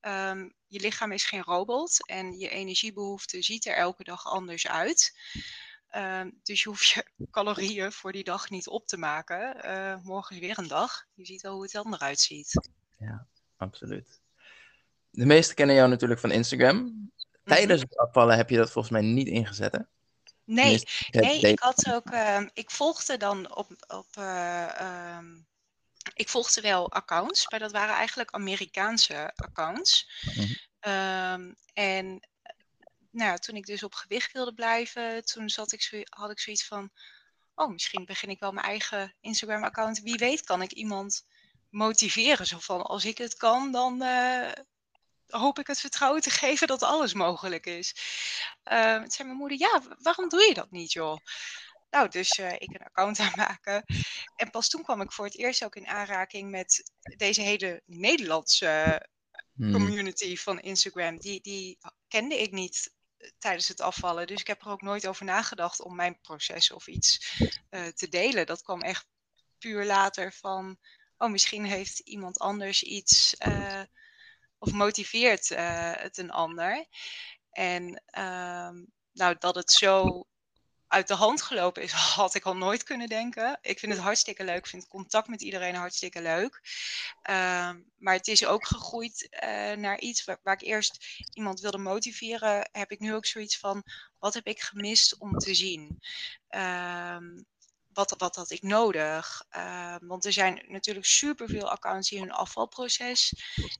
[0.00, 5.18] um, je lichaam is geen robot en je energiebehoefte ziet er elke dag anders uit.
[5.96, 10.00] Uh, dus je hoeft je calorieën voor die dag niet op te maken.
[10.04, 11.04] morgen is weer een dag.
[11.14, 12.68] Je ziet wel hoe het dan eruit ziet.
[12.98, 14.20] Ja, absoluut.
[15.16, 16.76] De meesten kennen jou natuurlijk van Instagram.
[16.76, 16.90] Mhm.
[17.44, 19.78] Tijdens het afvallen heb je dat volgens mij niet ingezet, hè?
[20.44, 25.26] Nee, nee, ik had ook, ehm, ik volgde dan op, op eh, ehm,
[26.14, 30.10] ik volgde wel accounts, maar dat waren eigenlijk Amerikaanse accounts.
[30.24, 30.52] Mhm.
[30.80, 32.52] Ehm, en eh,
[33.10, 36.66] nou, toen ik dus op gewicht wilde blijven, toen zat ik zo, had ik zoiets
[36.66, 36.90] van,
[37.54, 40.00] oh, misschien begin ik wel mijn eigen Instagram-account.
[40.00, 41.24] Wie weet kan ik iemand
[41.70, 42.46] motiveren.
[42.46, 44.52] Zo van, als ik het kan, dan eh,
[45.26, 47.92] hoop ik het vertrouwen te geven dat alles mogelijk is.
[48.62, 51.16] Toen zei mijn moeder, ja, wa- waarom doe je dat niet, joh?
[51.90, 53.84] Nou, dus eh, ik een account aanmaken.
[54.36, 59.06] En pas toen kwam ik voor het eerst ook in aanraking met deze hele Nederlandse
[59.54, 59.72] Hmm.
[59.72, 61.18] community van Instagram.
[61.18, 64.26] Die, die kende ik niet eh, tijdens het afvallen.
[64.26, 67.36] Dus ik heb er ook nooit over nagedacht om mijn proces of iets
[67.70, 68.46] eh, te delen.
[68.46, 69.06] Dat kwam echt
[69.58, 70.78] puur later van,
[71.16, 73.34] oh, misschien heeft iemand anders iets
[74.58, 76.86] of motiveert eh, het een ander.
[77.50, 80.26] En ehm, nou, dat het zo
[80.88, 81.92] uit de hand gelopen is,
[82.22, 83.58] had ik al nooit kunnen denken.
[83.62, 84.56] Ik vind het hartstikke leuk.
[84.56, 86.60] Ik vind contact met iedereen hartstikke leuk.
[87.22, 91.78] Ehm, maar het is ook gegroeid eh, naar iets waar, waar ik eerst iemand wilde
[91.78, 92.68] motiveren.
[92.72, 93.82] Heb ik nu ook zoiets van:
[94.18, 95.98] wat heb ik gemist om te zien?
[96.48, 97.42] Ehm,
[97.96, 99.44] wat, wat had ik nodig?
[99.48, 103.32] Ehm, want er zijn natuurlijk superveel accounts die hun afvalproces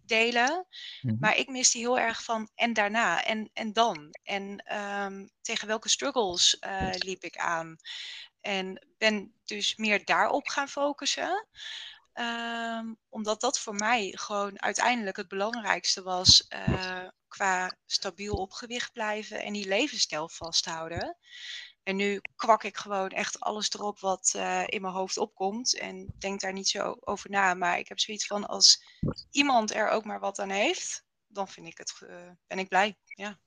[0.05, 0.67] delen.
[1.03, 1.17] Mhm.
[1.21, 4.15] Maar ik miste heel erg van en daarna en, en dan.
[4.23, 7.77] En ehm, tegen welke struggles eh, liep ik aan?
[8.41, 11.47] En ben dus meer daarop gaan focussen.
[12.13, 18.93] Ehm, omdat dat voor mij gewoon uiteindelijk het belangrijkste was eh, qua stabiel op gewicht
[18.93, 21.17] blijven en die levensstijl vasthouden.
[21.87, 26.15] En nu kwak ik gewoon echt alles erop wat eh, in mijn hoofd opkomt en
[26.19, 27.55] denk daar niet zo over na.
[27.55, 28.85] Maar ik heb zoiets van als
[29.31, 32.97] iemand er ook maar wat aan heeft, dan vind ik het, eh, ben ik blij.
[33.05, 33.39] Ja.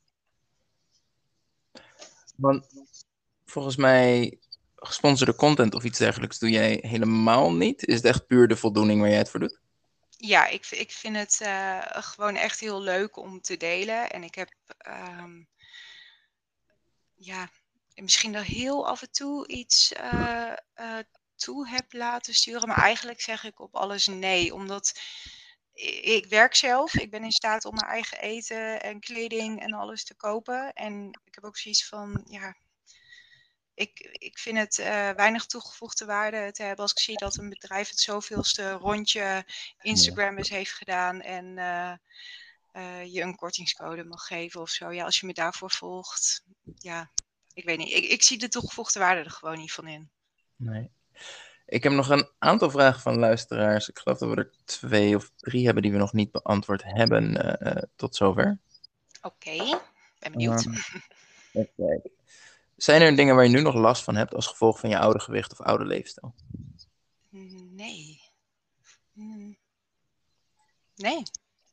[2.36, 2.68] Want
[3.46, 4.40] volgens mij
[4.76, 7.86] gesponsorde content of iets dergelijks doe jij helemaal niet.
[7.86, 9.60] Is het echt puur de voldoening waar jij het voor doet?
[10.10, 14.10] Ja, ik, ik vind het eh, gewoon echt heel leuk om te delen.
[14.12, 15.44] En ik heb, ehm,
[17.14, 17.50] ja,
[18.02, 21.00] misschien wel heel af en toe iets eh, eh,
[21.36, 22.68] toe heb laten sturen.
[22.68, 24.54] Maar eigenlijk zeg ik op alles nee.
[24.54, 25.00] Omdat
[26.04, 26.94] ik werk zelf.
[26.94, 30.74] Ik ben in staat om mijn eigen eten en kleding en alles te kopen.
[30.74, 32.56] En ik heb ook zoiets van, ja,
[33.74, 37.50] ik, ik vind het eh, weinig toegevoegde waarde te hebben als ik zie dat een
[37.50, 39.46] bedrijf het zoveelste rondje
[39.82, 41.46] Instagram eens heeft gedaan en
[43.12, 44.92] je een kortingscode mag geven of zo.
[44.92, 46.44] Ja, als je me daarvoor volgt,
[46.78, 47.12] ja,
[47.60, 47.94] ik weet niet.
[47.94, 50.10] Ik, ik zie de toegevoegde waarde er gewoon niet van in.
[50.56, 50.92] Nee.
[51.66, 53.90] Ik heb nog een aantal vragen van luisteraars.
[53.90, 57.38] Ik geloof dat we er twee of drie hebben die we nog niet beantwoord hebben
[57.62, 58.60] eh, eh, tot zover.
[59.22, 59.80] Oké,
[60.20, 60.66] ben benieuwd.
[61.54, 61.98] Ehm.
[62.76, 65.20] Zijn er dingen waar je nu nog last van hebt als gevolg van je oude
[65.20, 66.36] gewicht of oude leefstijl?
[67.30, 68.22] Nee.
[69.14, 69.58] Hmm.
[70.96, 71.24] Nee.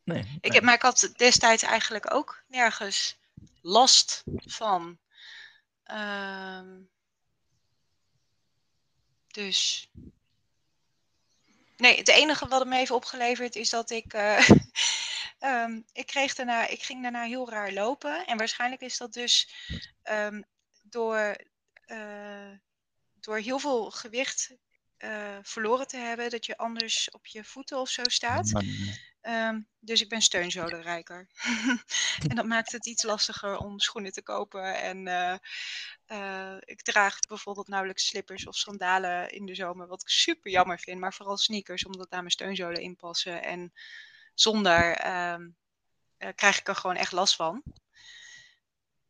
[0.04, 0.38] Nee.
[0.40, 3.18] Ik heb, maar ik had destijds eigenlijk ook nergens
[3.60, 4.98] last van.
[5.86, 6.80] Ehm,
[9.26, 9.90] dus.
[11.76, 14.12] Nee, het enige wat het me heeft opgeleverd is dat ik.
[14.12, 14.48] eh,
[15.38, 18.26] ehm, ik, kreeg daarna, ik ging daarna heel raar lopen.
[18.26, 19.48] En waarschijnlijk is dat dus
[20.02, 20.42] ehm,
[20.82, 21.36] door,
[21.84, 22.50] eh,
[23.20, 24.56] door heel veel gewicht
[24.96, 28.52] eh, verloren te hebben, dat je anders op je voeten of zo staat.
[29.26, 31.26] Ehm, dus ik ben steunzolenrijker.
[32.28, 34.74] en dat maakt het iets lastiger om schoenen te kopen.
[34.74, 35.36] En eh,
[36.06, 40.78] eh, ik draag bijvoorbeeld nauwelijks slippers of sandalen in de zomer, wat ik super jammer
[40.78, 41.00] vind.
[41.00, 43.42] Maar vooral sneakers, omdat daar mijn steunzolen in passen.
[43.42, 43.72] En
[44.34, 45.48] zonder ehm,
[46.18, 47.62] eh, krijg ik er gewoon echt last van.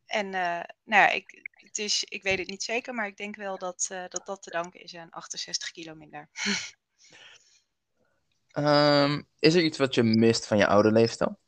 [0.05, 3.57] En nou ja, ik, het is, ik weet het niet zeker, maar ik denk wel
[3.57, 6.29] dat dat, dat te danken is aan 68 kilo minder.
[8.57, 11.39] Ehm, is er iets wat je mist van je oude leefstijl?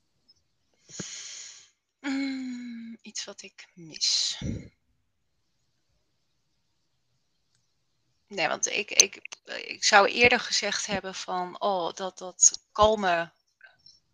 [2.00, 4.38] Mm, iets wat ik mis.
[8.28, 9.22] Nee, want ik, ik,
[9.66, 13.32] ik zou eerder gezegd hebben van, oh, dat, dat kalme,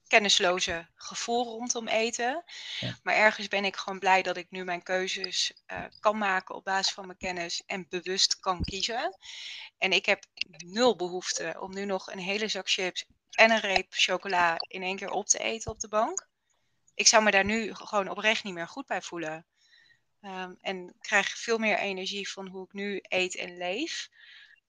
[0.08, 2.44] kennisloze gevoel rondom eten.
[2.80, 2.98] Ja.
[3.04, 6.64] Maar ergens ben ik gewoon blij dat ik nu mijn keuzes eh, kan maken op
[6.64, 9.18] basis van mijn kennis en bewust kan kiezen.
[9.78, 10.26] En ik heb
[10.66, 14.96] nul behoefte om nu nog een hele zak chips en een reep chocola in één
[14.96, 16.28] keer op te eten op de bank.
[16.94, 19.46] Ik zou me daar nu gewoon oprecht niet meer goed bij voelen.
[20.22, 24.10] Ehm, en krijg veel meer energie van hoe ik nu eet en leef.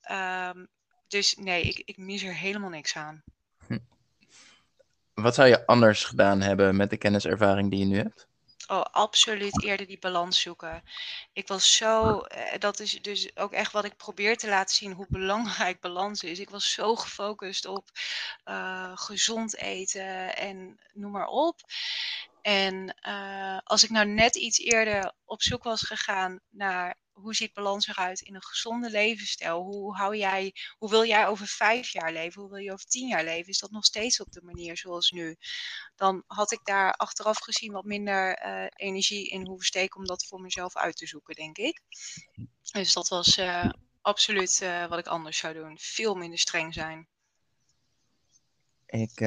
[0.01, 0.67] Ehm,
[1.09, 3.25] dus nee, ik, ik mis er helemaal niks aan.
[5.23, 8.29] Wat zou je anders gedaan hebben met de kenniservaring die je nu hebt?
[8.67, 10.83] Oh, absoluut eerder die balans zoeken.
[11.33, 14.93] Ik was zo, eh, dat is dus ook echt wat ik probeer te laten zien,
[14.93, 16.39] hoe belangrijk balans is.
[16.39, 17.89] Ik was zo gefocust op
[18.45, 21.61] uh, gezond eten en noem maar op.
[22.43, 27.53] En uh, als ik nou net iets eerder op zoek was gegaan naar hoe ziet
[27.53, 29.63] balans eruit in een gezonde levensstijl?
[29.63, 32.41] Hoe, hou jij, hoe wil jij over vijf jaar leven?
[32.41, 33.49] Hoe wil je over tien jaar leven?
[33.49, 35.37] Is dat nog steeds op de manier zoals nu?
[35.95, 40.27] Dan had ik daar achteraf gezien wat minder uh, energie in hoeven steken om dat
[40.27, 41.81] voor mezelf uit te zoeken, denk ik.
[42.73, 45.79] Dus dat was uh, absoluut uh, wat ik anders zou doen.
[45.81, 47.09] Veel minder streng zijn.
[48.87, 49.21] Ik,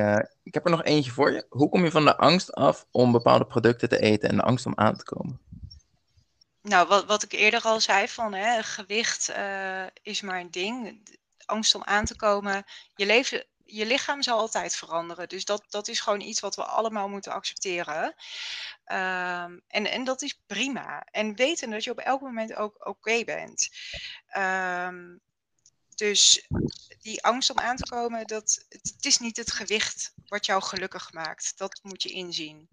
[0.43, 1.45] ik heb er nog eentje voor je.
[1.49, 4.65] Hoe kom je van de angst af om bepaalde producten te eten en de angst
[4.65, 5.48] om aan te komen?
[6.69, 11.03] Nou, wat, wat ik eerder al zei, van hè, gewicht uh, is maar een ding.
[11.45, 12.65] Angst om aan te komen.
[12.95, 15.29] Je, leven, je lichaam zal altijd veranderen.
[15.29, 18.03] Dus dat, dat is gewoon iets wat we allemaal moeten accepteren.
[18.85, 21.03] Um, en, en dat is prima.
[21.11, 23.69] En weten dat je op elk moment ook oké bent.
[24.37, 25.19] Um,
[25.95, 26.47] dus
[27.01, 31.13] die angst om aan te komen, dat, het, is niet het gewicht wat jou gelukkig
[31.13, 31.57] maakt.
[31.57, 32.69] Dat moet je inzien.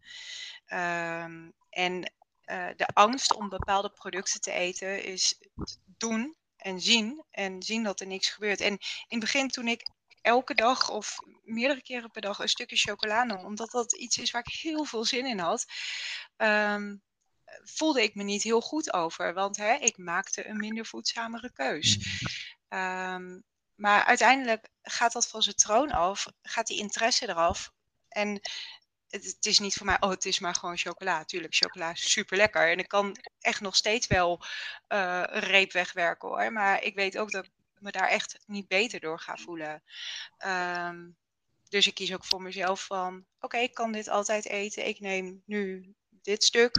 [0.68, 2.12] Um, en
[2.46, 5.38] uh, de angst om bepaalde producten te eten is
[5.84, 8.60] doen en zien en zien dat er niks gebeurt.
[8.60, 8.78] En in
[9.08, 9.90] het begin toen ik
[10.22, 14.30] elke dag of meerdere keren per dag een stukje chocola nam, omdat dat iets is
[14.30, 15.64] waar ik heel veel zin in had,
[16.36, 17.02] um,
[17.64, 19.34] voelde ik me niet heel goed over.
[19.34, 21.98] Want hè, ik maakte een minder voedzamere keus.
[22.68, 23.44] Um,
[23.74, 27.70] maar uiteindelijk gaat dat van zijn troon af, gaat die interesse eraf.
[28.08, 28.40] En
[29.24, 31.24] het, is niet voor mij, oh, het is maar gewoon chocola.
[31.24, 32.70] Tuurlijk, chocola is super lekker.
[32.70, 34.44] En ik kan echt nog steeds wel
[34.88, 36.52] uh, een reep wegwerken hoor.
[36.52, 39.82] Maar ik weet ook dat ik me daar echt niet beter door ga voelen.
[40.46, 41.16] Um,
[41.68, 44.86] dus ik kies ook voor mezelf van, oké, ik kan dit altijd eten.
[44.86, 46.76] Ik neem nu dit stuk,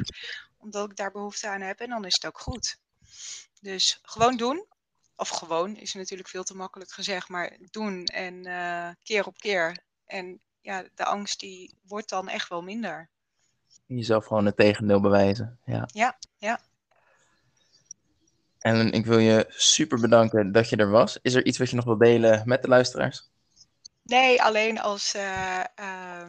[0.58, 1.80] omdat ik daar behoefte aan heb.
[1.80, 2.78] En dan is het ook goed.
[3.62, 4.66] Dus gewoon doen.
[5.16, 9.78] Of gewoon is natuurlijk veel te makkelijk gezegd, maar doen en uh, keer op keer.
[10.06, 13.10] En ja, de angst die wordt dan echt wel minder.
[13.86, 15.60] Jezelf gewoon het tegendeel bewijzen.
[15.66, 16.18] Ja, ja.
[16.38, 16.60] ja.
[18.60, 21.20] En ik wil je super bedanken dat je er was.
[21.22, 23.30] Is er iets wat je nog wil delen met de luisteraars?
[24.04, 26.26] Nee, alleen als uh, uh,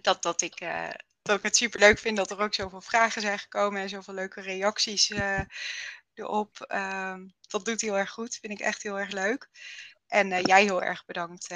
[0.00, 0.90] dat, dat, ik, uh,
[1.22, 4.14] dat ik het super leuk vind dat er ook zoveel vragen zijn gekomen en zoveel
[4.14, 5.40] leuke reacties eh,
[6.14, 6.60] erop.
[6.60, 8.38] Ehm, dat doet heel erg goed.
[8.40, 9.48] Vind ik echt heel erg leuk.
[10.06, 11.48] En jij heel erg bedankt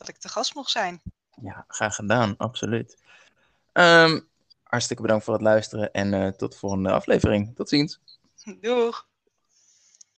[0.00, 1.02] dat ik te gast mocht zijn.
[1.42, 3.02] Ja, graag gedaan, absoluut.
[3.72, 4.28] Um,
[4.62, 7.54] hartstikke bedankt voor het luisteren en uh, tot de volgende aflevering.
[7.56, 8.00] Tot ziens.
[8.60, 9.08] Doeg!